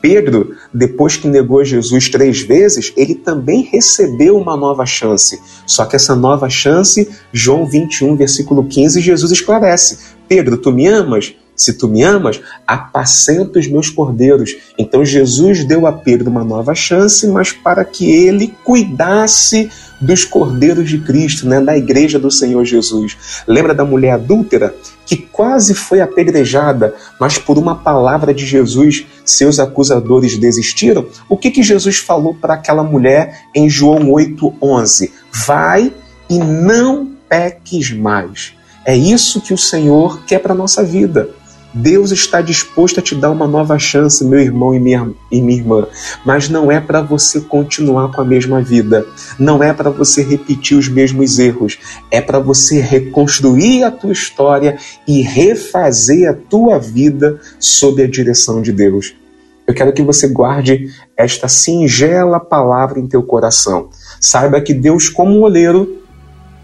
Pedro, 0.01 0.55
depois 0.73 1.17
que 1.17 1.27
negou 1.27 1.63
Jesus 1.65 2.09
três 2.09 2.41
vezes, 2.41 2.93
ele 2.95 3.15
também 3.15 3.63
recebeu 3.63 4.37
uma 4.37 4.55
nova 4.55 4.85
chance. 4.85 5.41
Só 5.65 5.85
que 5.85 5.95
essa 5.95 6.15
nova 6.15 6.49
chance, 6.49 7.09
João 7.33 7.65
21, 7.65 8.15
versículo 8.15 8.63
15, 8.65 9.01
Jesus 9.01 9.31
esclarece: 9.31 9.99
Pedro, 10.27 10.57
tu 10.57 10.71
me 10.71 10.87
amas? 10.87 11.33
Se 11.57 11.73
tu 11.73 11.87
me 11.87 12.03
amas, 12.03 12.39
apacenta 12.67 13.57
os 13.57 13.67
meus 13.67 13.89
cordeiros. 13.89 14.55
Então 14.77 15.03
Jesus 15.03 15.65
deu 15.65 15.87
a 15.87 15.91
Pedro 15.91 16.29
uma 16.29 16.43
nova 16.43 16.75
chance, 16.75 17.27
mas 17.27 17.51
para 17.51 17.83
que 17.83 18.09
ele 18.09 18.53
cuidasse 18.63 19.69
dos 19.99 20.23
cordeiros 20.23 20.87
de 20.87 20.99
Cristo, 20.99 21.47
né, 21.47 21.59
da 21.59 21.75
igreja 21.75 22.19
do 22.19 22.29
Senhor 22.29 22.63
Jesus. 22.63 23.17
Lembra 23.47 23.73
da 23.73 23.83
mulher 23.83 24.11
adúltera 24.11 24.75
que 25.05 25.17
quase 25.17 25.73
foi 25.73 26.01
apedrejada, 26.01 26.93
mas 27.19 27.37
por 27.39 27.57
uma 27.57 27.75
palavra 27.75 28.33
de 28.33 28.45
Jesus 28.45 29.05
seus 29.25 29.59
acusadores 29.59 30.37
desistiram? 30.37 31.07
O 31.27 31.37
que, 31.37 31.49
que 31.49 31.63
Jesus 31.63 31.97
falou 31.97 32.35
para 32.35 32.53
aquela 32.53 32.83
mulher 32.83 33.45
em 33.55 33.69
João 33.69 34.11
8:11? 34.11 35.11
Vai 35.45 35.91
e 36.29 36.37
não 36.37 37.11
peques 37.27 37.91
mais. 37.91 38.53
É 38.85 38.95
isso 38.95 39.41
que 39.41 39.53
o 39.53 39.57
Senhor 39.57 40.23
quer 40.25 40.39
para 40.39 40.53
nossa 40.53 40.83
vida. 40.83 41.29
Deus 41.73 42.11
está 42.11 42.41
disposto 42.41 42.99
a 42.99 43.03
te 43.03 43.13
dar 43.13 43.29
uma 43.29 43.47
nova 43.47 43.77
chance, 43.77 44.23
meu 44.23 44.39
irmão 44.39 44.73
e 44.73 44.79
minha, 44.79 45.11
e 45.31 45.41
minha 45.41 45.59
irmã, 45.59 45.85
mas 46.25 46.49
não 46.49 46.71
é 46.71 46.79
para 46.79 47.01
você 47.01 47.41
continuar 47.41 48.11
com 48.11 48.21
a 48.21 48.25
mesma 48.25 48.61
vida, 48.61 49.05
não 49.37 49.61
é 49.61 49.73
para 49.73 49.89
você 49.89 50.23
repetir 50.23 50.77
os 50.77 50.87
mesmos 50.87 51.37
erros, 51.37 51.77
é 52.09 52.21
para 52.21 52.39
você 52.39 52.79
reconstruir 52.79 53.83
a 53.83 53.91
tua 53.91 54.13
história 54.13 54.77
e 55.07 55.21
refazer 55.21 56.29
a 56.29 56.33
tua 56.33 56.79
vida 56.79 57.39
sob 57.59 58.01
a 58.01 58.07
direção 58.07 58.61
de 58.61 58.71
Deus. 58.71 59.13
Eu 59.67 59.73
quero 59.73 59.91
que 59.91 60.01
você 60.01 60.29
guarde 60.29 60.89
esta 61.17 61.49
singela 61.49 62.39
palavra 62.39 62.99
em 62.99 63.07
teu 63.07 63.21
coração. 63.21 63.89
Saiba 64.21 64.61
que 64.61 64.73
Deus, 64.73 65.09
como 65.09 65.37
um 65.37 65.41
oleiro, 65.41 66.01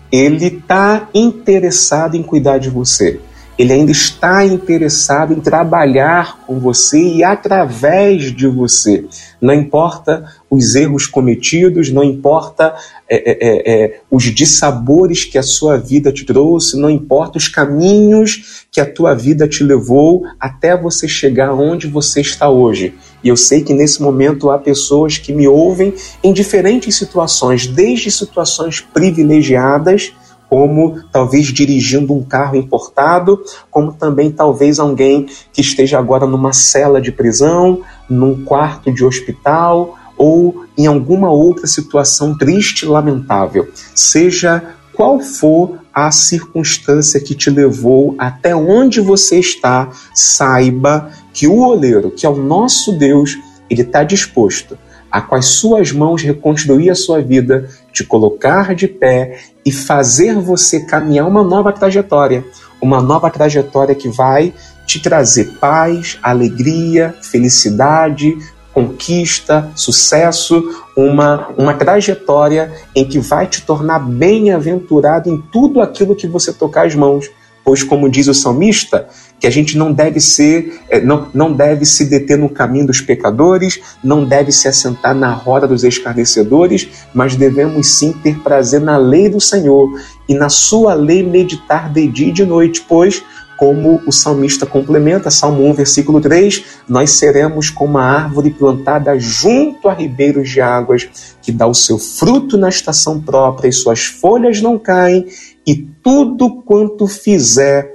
ele 0.09 0.45
está 0.45 1.09
interessado 1.13 2.15
em 2.15 2.23
cuidar 2.23 2.59
de 2.59 2.69
você 2.69 3.19
ele 3.57 3.73
ainda 3.73 3.91
está 3.91 4.43
interessado 4.45 5.33
em 5.33 5.39
trabalhar 5.39 6.39
com 6.45 6.59
você 6.59 6.99
e 6.99 7.23
através 7.23 8.31
de 8.31 8.47
você. 8.47 9.05
Não 9.39 9.53
importa 9.53 10.25
os 10.49 10.73
erros 10.75 11.05
cometidos, 11.05 11.91
não 11.91 12.03
importa 12.03 12.73
é, 13.09 13.15
é, 13.15 13.37
é, 13.41 13.85
é, 13.85 13.99
os 14.09 14.23
dissabores 14.23 15.25
que 15.25 15.37
a 15.37 15.43
sua 15.43 15.77
vida 15.77 16.11
te 16.11 16.25
trouxe, 16.25 16.79
não 16.79 16.89
importa 16.89 17.37
os 17.37 17.47
caminhos 17.47 18.65
que 18.71 18.81
a 18.81 18.91
tua 18.91 19.13
vida 19.13 19.47
te 19.47 19.63
levou 19.63 20.23
até 20.39 20.75
você 20.75 21.07
chegar 21.07 21.53
onde 21.53 21.87
você 21.87 22.21
está 22.21 22.49
hoje. 22.49 22.95
E 23.23 23.29
eu 23.29 23.37
sei 23.37 23.61
que 23.61 23.73
nesse 23.73 24.01
momento 24.01 24.49
há 24.49 24.57
pessoas 24.57 25.17
que 25.17 25.31
me 25.31 25.47
ouvem 25.47 25.93
em 26.23 26.33
diferentes 26.33 26.95
situações, 26.95 27.67
desde 27.67 28.09
situações 28.09 28.81
privilegiadas 28.81 30.13
como 30.53 31.01
talvez 31.11 31.47
dirigindo 31.47 32.13
um 32.13 32.23
carro 32.23 32.55
importado, 32.55 33.43
como 33.71 33.91
também 33.91 34.31
talvez 34.31 34.77
alguém 34.77 35.25
que 35.51 35.61
esteja 35.61 35.97
agora 35.97 36.27
numa 36.27 36.53
cela 36.53 37.01
de 37.01 37.11
prisão, 37.11 37.81
num 38.07 38.45
quarto 38.45 38.93
de 38.93 39.03
hospital 39.03 39.97
ou 40.15 40.63
em 40.77 40.85
alguma 40.85 41.31
outra 41.31 41.65
situação 41.65 42.37
triste 42.37 42.83
e 42.83 42.87
lamentável. 42.87 43.67
Seja 43.95 44.75
qual 44.93 45.19
for 45.19 45.79
a 45.91 46.11
circunstância 46.11 47.19
que 47.19 47.33
te 47.33 47.49
levou 47.49 48.13
até 48.19 48.55
onde 48.55 49.01
você 49.01 49.39
está, 49.39 49.89
saiba 50.13 51.09
que 51.33 51.47
o 51.47 51.61
oleiro, 51.61 52.11
que 52.11 52.27
é 52.27 52.29
o 52.29 52.35
nosso 52.35 52.91
Deus, 52.91 53.39
ele 53.67 53.81
está 53.81 54.03
disposto 54.03 54.77
a 55.13 55.35
as 55.35 55.45
suas 55.45 55.91
mãos 55.91 56.23
reconstruir 56.23 56.89
a 56.89 56.95
sua 56.95 57.21
vida, 57.21 57.69
te 57.91 58.03
colocar 58.03 58.73
de 58.73 58.87
pé 58.87 59.39
e 59.63 59.71
fazer 59.71 60.33
você 60.33 60.79
caminhar 60.87 61.27
uma 61.27 61.43
nova 61.43 61.71
trajetória, 61.71 62.43
uma 62.81 62.99
nova 62.99 63.29
trajetória 63.29 63.93
que 63.93 64.09
vai 64.09 64.51
te 64.87 64.99
trazer 64.99 65.59
paz, 65.59 66.17
alegria, 66.23 67.13
felicidade, 67.21 68.35
conquista, 68.73 69.69
sucesso, 69.75 70.63
uma, 70.97 71.47
uma 71.59 71.75
trajetória 71.75 72.71
em 72.95 73.07
que 73.07 73.19
vai 73.19 73.45
te 73.45 73.61
tornar 73.61 73.99
bem-aventurado 73.99 75.29
em 75.29 75.37
tudo 75.51 75.79
aquilo 75.79 76.15
que 76.15 76.27
você 76.27 76.51
tocar 76.51 76.87
as 76.87 76.95
mãos. 76.95 77.29
Pois, 77.63 77.83
como 77.83 78.09
diz 78.09 78.27
o 78.27 78.33
salmista, 78.33 79.07
que 79.43 79.47
a 79.47 79.51
gente 79.51 79.77
não 79.77 79.91
deve 79.91 80.21
ser, 80.21 80.79
eh, 80.89 81.01
não, 81.01 81.27
não 81.33 81.51
deve 81.51 81.85
se 81.85 82.05
deter 82.05 82.37
no 82.37 82.47
caminho 82.47 82.87
dos 82.87 83.01
pecadores, 83.01 83.77
não 84.01 84.23
deve 84.23 84.53
se 84.53 84.69
assentar 84.69 85.13
na 85.13 85.33
roda 85.33 85.67
dos 85.67 85.83
escarnecedores, 85.83 86.87
mas 87.13 87.35
devemos 87.35 87.97
sim 87.97 88.13
ter 88.13 88.39
prazer 88.39 88.79
na 88.79 88.95
lei 88.95 89.27
do 89.27 89.41
Senhor 89.41 89.99
e 90.29 90.33
na 90.33 90.47
sua 90.47 90.93
lei 90.93 91.21
meditar 91.23 91.91
de 91.91 92.07
dia 92.07 92.29
e 92.29 92.31
de 92.31 92.45
noite, 92.45 92.85
pois 92.87 93.21
como 93.57 94.01
o 94.07 94.13
salmista 94.13 94.65
complementa, 94.65 95.29
Salmo 95.29 95.69
1, 95.69 95.73
versículo 95.73 96.21
3, 96.21 96.63
nós 96.87 97.11
seremos 97.11 97.69
como 97.69 97.97
a 97.97 98.03
árvore 98.03 98.49
plantada 98.49 99.19
junto 99.19 99.89
a 99.89 99.93
ribeiros 99.93 100.49
de 100.49 100.61
águas, 100.61 101.35
que 101.41 101.51
dá 101.51 101.67
o 101.67 101.73
seu 101.73 101.99
fruto 101.99 102.57
na 102.57 102.69
estação 102.69 103.21
própria 103.21 103.67
e 103.67 103.73
suas 103.73 104.05
folhas 104.05 104.61
não 104.61 104.79
caem, 104.79 105.27
e 105.67 105.75
tudo 106.01 106.61
quanto 106.63 107.07
fizer 107.07 107.92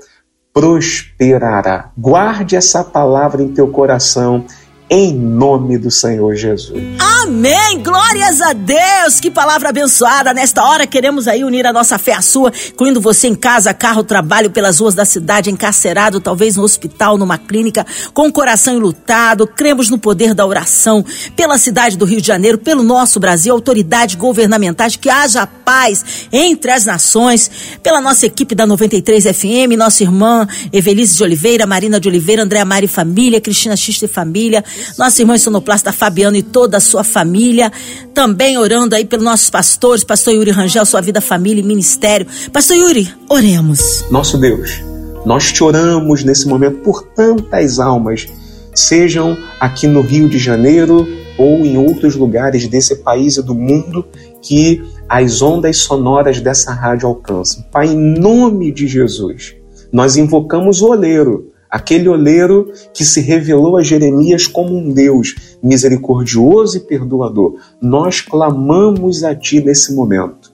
prosperará. 0.58 1.92
Guarde 1.96 2.56
essa 2.56 2.82
palavra 2.82 3.40
em 3.40 3.46
teu 3.46 3.68
coração 3.68 4.44
em 4.90 5.14
nome 5.14 5.76
do 5.76 5.90
Senhor 5.90 6.34
Jesus. 6.34 6.82
Amém! 6.98 7.82
Glórias 7.82 8.40
a 8.40 8.54
Deus! 8.54 9.20
Que 9.20 9.30
palavra 9.30 9.68
abençoada! 9.68 10.32
Nesta 10.32 10.64
hora 10.64 10.86
queremos 10.86 11.28
aí 11.28 11.44
unir 11.44 11.66
a 11.66 11.72
nossa 11.72 11.98
fé 11.98 12.14
à 12.14 12.22
sua, 12.22 12.50
incluindo 12.72 13.00
você 13.00 13.28
em 13.28 13.34
casa, 13.34 13.74
carro, 13.74 14.02
trabalho, 14.02 14.50
pelas 14.50 14.78
ruas 14.78 14.94
da 14.94 15.04
cidade, 15.04 15.50
encarcerado, 15.50 16.20
talvez 16.20 16.56
no 16.56 16.62
hospital, 16.62 17.18
numa 17.18 17.36
clínica, 17.36 17.86
com 18.14 18.28
o 18.28 18.32
coração 18.32 18.76
enlutado. 18.76 19.46
Cremos 19.46 19.90
no 19.90 19.98
poder 19.98 20.32
da 20.32 20.46
oração 20.46 21.04
pela 21.36 21.58
cidade 21.58 21.98
do 21.98 22.06
Rio 22.06 22.20
de 22.20 22.26
Janeiro, 22.26 22.56
pelo 22.56 22.82
nosso 22.82 23.20
Brasil, 23.20 23.52
autoridades 23.52 24.14
governamentais, 24.14 24.96
que 24.96 25.10
haja 25.10 25.46
paz 25.46 26.04
entre 26.32 26.70
as 26.70 26.86
nações, 26.86 27.50
pela 27.82 28.00
nossa 28.00 28.24
equipe 28.24 28.54
da 28.54 28.66
93 28.66 29.24
FM, 29.24 29.76
nossa 29.76 30.02
irmã 30.02 30.48
Evelise 30.72 31.14
de 31.14 31.22
Oliveira, 31.22 31.66
Marina 31.66 32.00
de 32.00 32.08
Oliveira, 32.08 32.42
Andréa 32.42 32.64
Mari 32.64 32.88
Família, 32.88 33.38
Cristina 33.38 33.76
Xista 33.76 34.06
e 34.06 34.08
Família, 34.08 34.64
nossa 34.96 35.22
irmã 35.22 35.36
sonoplasta 35.38 35.92
Fabiano 35.92 36.36
e 36.36 36.42
toda 36.42 36.76
a 36.76 36.80
sua 36.80 37.04
família. 37.04 37.70
Também 38.14 38.58
orando 38.58 38.94
aí 38.94 39.04
pelos 39.04 39.24
nossos 39.24 39.50
pastores, 39.50 40.04
pastor 40.04 40.34
Yuri 40.34 40.50
Rangel, 40.50 40.84
sua 40.84 41.00
vida, 41.00 41.20
família 41.20 41.60
e 41.60 41.64
ministério. 41.64 42.26
Pastor 42.52 42.76
Yuri, 42.76 43.12
oremos. 43.28 44.04
Nosso 44.10 44.38
Deus, 44.38 44.82
nós 45.24 45.52
te 45.52 45.62
oramos 45.62 46.24
nesse 46.24 46.46
momento 46.48 46.78
por 46.78 47.02
tantas 47.02 47.78
almas, 47.78 48.26
sejam 48.74 49.36
aqui 49.60 49.86
no 49.86 50.00
Rio 50.00 50.28
de 50.28 50.38
Janeiro 50.38 51.06
ou 51.38 51.64
em 51.64 51.78
outros 51.78 52.16
lugares 52.16 52.66
desse 52.66 52.96
país 52.96 53.36
e 53.36 53.42
do 53.42 53.54
mundo 53.54 54.04
que 54.42 54.82
as 55.08 55.40
ondas 55.40 55.78
sonoras 55.78 56.40
dessa 56.40 56.72
rádio 56.72 57.08
alcançam. 57.08 57.62
Pai, 57.70 57.86
em 57.86 57.96
nome 57.96 58.72
de 58.72 58.86
Jesus, 58.86 59.54
nós 59.92 60.16
invocamos 60.16 60.82
o 60.82 60.88
oleiro, 60.90 61.52
aquele 61.70 62.08
oleiro 62.08 62.72
que 62.94 63.04
se 63.04 63.20
revelou 63.20 63.76
a 63.76 63.82
Jeremias 63.82 64.46
como 64.46 64.76
um 64.76 64.92
Deus 64.92 65.34
misericordioso 65.62 66.76
e 66.76 66.80
perdoador. 66.80 67.56
Nós 67.80 68.20
clamamos 68.20 69.22
a 69.24 69.34
Ti 69.34 69.60
nesse 69.60 69.94
momento. 69.94 70.52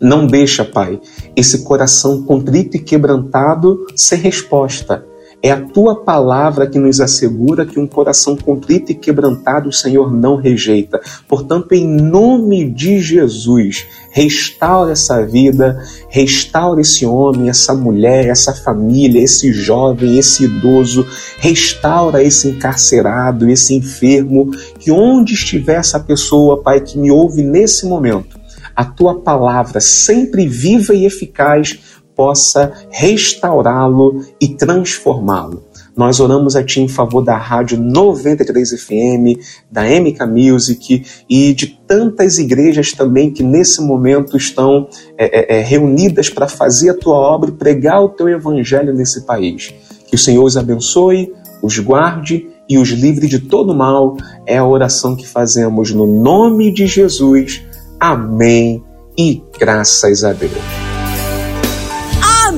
Não 0.00 0.26
deixa, 0.26 0.64
Pai, 0.64 1.00
esse 1.36 1.62
coração 1.62 2.22
contrito 2.22 2.76
e 2.76 2.80
quebrantado 2.80 3.86
sem 3.94 4.18
resposta 4.18 5.11
é 5.42 5.50
a 5.50 5.60
tua 5.60 5.96
palavra 6.04 6.68
que 6.68 6.78
nos 6.78 7.00
assegura 7.00 7.66
que 7.66 7.80
um 7.80 7.86
coração 7.86 8.36
contrito 8.36 8.92
e 8.92 8.94
quebrantado 8.94 9.68
o 9.68 9.72
Senhor 9.72 10.12
não 10.12 10.36
rejeita. 10.36 11.00
Portanto, 11.26 11.72
em 11.72 11.84
nome 11.86 12.70
de 12.70 13.00
Jesus, 13.00 13.86
restaura 14.10 14.92
essa 14.92 15.26
vida, 15.26 15.82
restaura 16.08 16.80
esse 16.80 17.04
homem, 17.04 17.48
essa 17.48 17.74
mulher, 17.74 18.28
essa 18.28 18.54
família, 18.54 19.20
esse 19.20 19.52
jovem, 19.52 20.16
esse 20.16 20.44
idoso, 20.44 21.04
restaura 21.38 22.22
esse 22.22 22.48
encarcerado, 22.48 23.48
esse 23.50 23.74
enfermo, 23.74 24.52
que 24.78 24.92
onde 24.92 25.34
estiver 25.34 25.76
essa 25.76 25.98
pessoa, 25.98 26.62
Pai, 26.62 26.80
que 26.80 26.96
me 26.96 27.10
ouve 27.10 27.42
nesse 27.42 27.84
momento, 27.84 28.40
a 28.76 28.84
tua 28.84 29.20
palavra, 29.20 29.80
sempre 29.80 30.46
viva 30.46 30.94
e 30.94 31.04
eficaz, 31.04 31.78
possa 32.22 32.72
restaurá-lo 32.88 34.24
e 34.40 34.54
transformá-lo. 34.54 35.64
Nós 35.96 36.20
oramos 36.20 36.54
a 36.54 36.62
Ti 36.62 36.80
em 36.80 36.86
favor 36.86 37.20
da 37.20 37.36
Rádio 37.36 37.76
93 37.80 38.80
FM, 38.80 39.42
da 39.68 39.82
MK 39.82 40.24
Music 40.28 41.04
e 41.28 41.52
de 41.52 41.66
tantas 41.66 42.38
igrejas 42.38 42.92
também 42.92 43.32
que 43.32 43.42
nesse 43.42 43.82
momento 43.82 44.36
estão 44.36 44.88
é, 45.18 45.56
é, 45.56 45.58
é, 45.58 45.62
reunidas 45.62 46.30
para 46.30 46.46
fazer 46.46 46.90
a 46.90 46.94
Tua 46.94 47.16
obra 47.16 47.50
e 47.50 47.54
pregar 47.54 48.00
o 48.00 48.10
Teu 48.10 48.28
Evangelho 48.28 48.94
nesse 48.94 49.22
país. 49.22 49.74
Que 50.06 50.14
o 50.14 50.18
Senhor 50.18 50.44
os 50.44 50.56
abençoe, 50.56 51.32
os 51.60 51.76
guarde 51.80 52.46
e 52.68 52.78
os 52.78 52.90
livre 52.90 53.26
de 53.26 53.40
todo 53.40 53.74
mal. 53.74 54.16
É 54.46 54.58
a 54.58 54.66
oração 54.66 55.16
que 55.16 55.26
fazemos 55.26 55.90
no 55.90 56.06
nome 56.06 56.72
de 56.72 56.86
Jesus. 56.86 57.60
Amém 57.98 58.80
e 59.18 59.42
graças 59.58 60.22
a 60.22 60.32
Deus. 60.32 60.91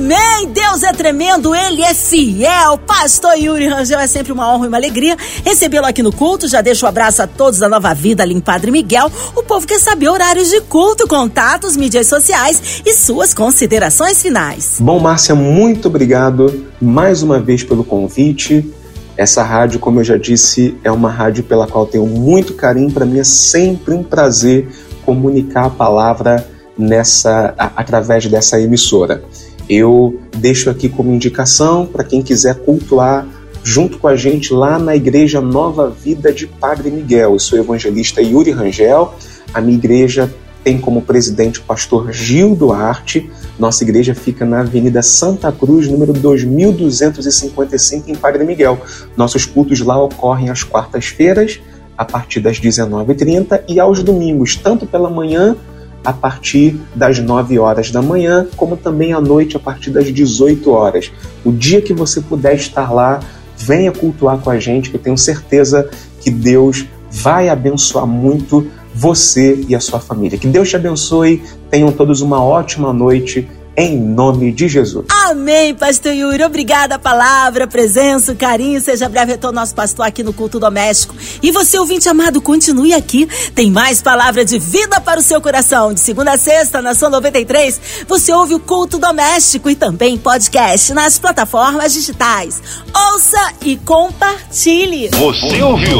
Amém! 0.05 0.51
Deus 0.53 0.83
é 0.83 0.93
tremendo, 0.93 1.55
Ele 1.55 1.81
é 1.81 1.91
fiel. 1.91 2.77
Pastor 2.77 3.33
Yuri 3.39 3.67
Rangel, 3.67 3.99
é 3.99 4.05
sempre 4.05 4.31
uma 4.31 4.53
honra 4.53 4.65
e 4.65 4.67
uma 4.67 4.77
alegria 4.77 5.17
recebê-lo 5.43 5.87
aqui 5.87 6.03
no 6.03 6.13
culto. 6.13 6.47
Já 6.47 6.61
deixo 6.61 6.85
um 6.85 6.89
abraço 6.89 7.23
a 7.23 7.27
todos 7.27 7.57
da 7.57 7.67
Nova 7.67 7.91
Vida, 7.95 8.21
ali 8.21 8.35
em 8.35 8.39
Padre 8.39 8.69
Miguel. 8.69 9.11
O 9.35 9.41
povo 9.41 9.65
quer 9.65 9.79
saber 9.79 10.07
horários 10.07 10.51
de 10.51 10.61
culto, 10.61 11.07
contatos, 11.07 11.75
mídias 11.75 12.05
sociais 12.05 12.83
e 12.85 12.93
suas 12.93 13.33
considerações 13.33 14.21
finais. 14.21 14.77
Bom, 14.79 14.99
Márcia, 14.99 15.33
muito 15.33 15.87
obrigado 15.87 16.67
mais 16.79 17.23
uma 17.23 17.39
vez 17.39 17.63
pelo 17.63 17.83
convite. 17.83 18.71
Essa 19.17 19.41
rádio, 19.41 19.79
como 19.79 20.01
eu 20.01 20.03
já 20.03 20.17
disse, 20.17 20.77
é 20.83 20.91
uma 20.91 21.09
rádio 21.09 21.43
pela 21.45 21.65
qual 21.65 21.87
tenho 21.87 22.05
muito 22.05 22.53
carinho. 22.53 22.91
Para 22.91 23.07
mim 23.07 23.17
é 23.17 23.23
sempre 23.23 23.95
um 23.95 24.03
prazer 24.03 24.69
comunicar 25.03 25.65
a 25.65 25.69
palavra 25.71 26.47
nessa 26.77 27.55
através 27.57 28.27
dessa 28.27 28.61
emissora. 28.61 29.23
Eu 29.69 30.19
deixo 30.37 30.69
aqui 30.69 30.87
como 30.89 31.13
indicação 31.13 31.85
para 31.85 32.03
quem 32.03 32.21
quiser 32.21 32.55
cultuar 32.55 33.27
junto 33.63 33.97
com 33.97 34.07
a 34.07 34.15
gente 34.15 34.53
lá 34.53 34.77
na 34.77 34.95
Igreja 34.95 35.41
Nova 35.41 35.89
Vida 35.89 36.31
de 36.31 36.45
Padre 36.45 36.91
Miguel. 36.91 37.33
Eu 37.33 37.39
sou 37.39 37.57
o 37.57 37.61
evangelista 37.61 38.21
Yuri 38.21 38.51
Rangel. 38.51 39.15
A 39.51 39.59
minha 39.59 39.75
igreja 39.75 40.31
tem 40.63 40.79
como 40.79 41.01
presidente 41.01 41.59
o 41.59 41.63
pastor 41.63 42.11
Gil 42.11 42.55
Duarte. 42.55 43.29
Nossa 43.57 43.83
igreja 43.83 44.13
fica 44.13 44.45
na 44.45 44.59
Avenida 44.59 45.01
Santa 45.01 45.51
Cruz, 45.51 45.87
número 45.87 46.13
2255, 46.13 48.11
em 48.11 48.15
Padre 48.15 48.43
Miguel. 48.43 48.79
Nossos 49.17 49.45
cultos 49.45 49.79
lá 49.81 49.99
ocorrem 50.01 50.49
às 50.49 50.63
quartas-feiras, 50.63 51.59
a 51.97 52.05
partir 52.05 52.39
das 52.41 52.59
19h30 52.59 53.61
e 53.67 53.79
aos 53.79 54.03
domingos, 54.03 54.55
tanto 54.55 54.85
pela 54.85 55.09
manhã 55.09 55.55
a 56.05 56.13
partir 56.13 56.79
das 56.93 57.19
9 57.19 57.57
horas 57.59 57.91
da 57.91 58.01
manhã, 58.01 58.47
como 58.55 58.77
também 58.77 59.11
à 59.11 59.19
noite 59.19 59.57
a 59.57 59.59
partir 59.59 59.89
das 59.89 60.05
18 60.13 60.69
horas. 60.71 61.11
O 61.43 61.51
dia 61.51 61.81
que 61.81 61.93
você 61.93 62.21
puder 62.21 62.55
estar 62.55 62.93
lá, 62.93 63.19
venha 63.57 63.91
cultuar 63.91 64.37
com 64.37 64.49
a 64.49 64.59
gente, 64.59 64.89
que 64.89 64.95
eu 64.95 65.01
tenho 65.01 65.17
certeza 65.17 65.89
que 66.21 66.29
Deus 66.29 66.85
vai 67.09 67.49
abençoar 67.49 68.05
muito 68.05 68.67
você 68.93 69.65
e 69.67 69.75
a 69.75 69.79
sua 69.79 69.99
família. 69.99 70.37
Que 70.37 70.47
Deus 70.47 70.69
te 70.69 70.75
abençoe, 70.75 71.43
tenham 71.69 71.91
todos 71.91 72.21
uma 72.21 72.43
ótima 72.43 72.93
noite 72.93 73.47
em 73.77 73.97
nome 73.97 74.51
de 74.51 74.67
Jesus. 74.67 75.05
Amém, 75.09 75.73
pastor 75.75 76.13
Yuri. 76.13 76.43
Obrigada 76.43 76.95
a 76.95 76.99
palavra, 76.99 77.67
presença, 77.67 78.33
carinho. 78.35 78.79
Seja 78.79 79.09
breve 79.09 79.33
retorno 79.33 79.59
nosso 79.59 79.75
pastor 79.75 80.05
aqui 80.05 80.23
no 80.23 80.33
culto 80.33 80.59
doméstico. 80.59 81.15
E 81.41 81.51
você, 81.51 81.77
ouvinte 81.77 82.07
amado, 82.07 82.41
continue 82.41 82.93
aqui. 82.93 83.27
Tem 83.53 83.71
mais 83.71 84.01
palavra 84.01 84.45
de 84.45 84.59
vida 84.59 85.01
para 85.01 85.19
o 85.19 85.23
seu 85.23 85.41
coração. 85.41 85.93
De 85.93 85.99
segunda 85.99 86.33
a 86.33 86.37
sexta, 86.37 86.81
na 86.81 86.93
São 86.93 87.09
93, 87.09 87.79
você 88.07 88.33
ouve 88.33 88.55
o 88.55 88.59
culto 88.59 88.97
doméstico 88.97 89.69
e 89.69 89.75
também 89.75 90.17
podcast 90.17 90.93
nas 90.93 91.17
plataformas 91.19 91.93
digitais. 91.93 92.61
Ouça 92.93 93.53
e 93.63 93.75
compartilhe. 93.77 95.09
Você 95.09 95.61
ouviu? 95.61 95.99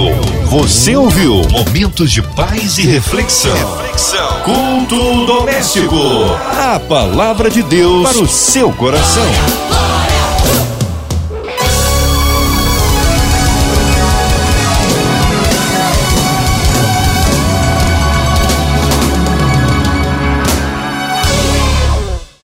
Você 0.49 0.95
ouviu? 0.95 1.41
Momentos 1.49 2.11
de 2.11 2.21
paz 2.21 2.77
e 2.77 2.83
reflexão. 2.83 3.51
reflexão. 3.77 4.41
Culto 4.43 5.25
doméstico. 5.25 5.95
A 6.57 6.79
palavra 6.79 7.49
de 7.49 7.63
Deus 7.69 8.04
para 8.12 8.21
o 8.21 8.28
seu 8.28 8.71
coração. 8.73 9.23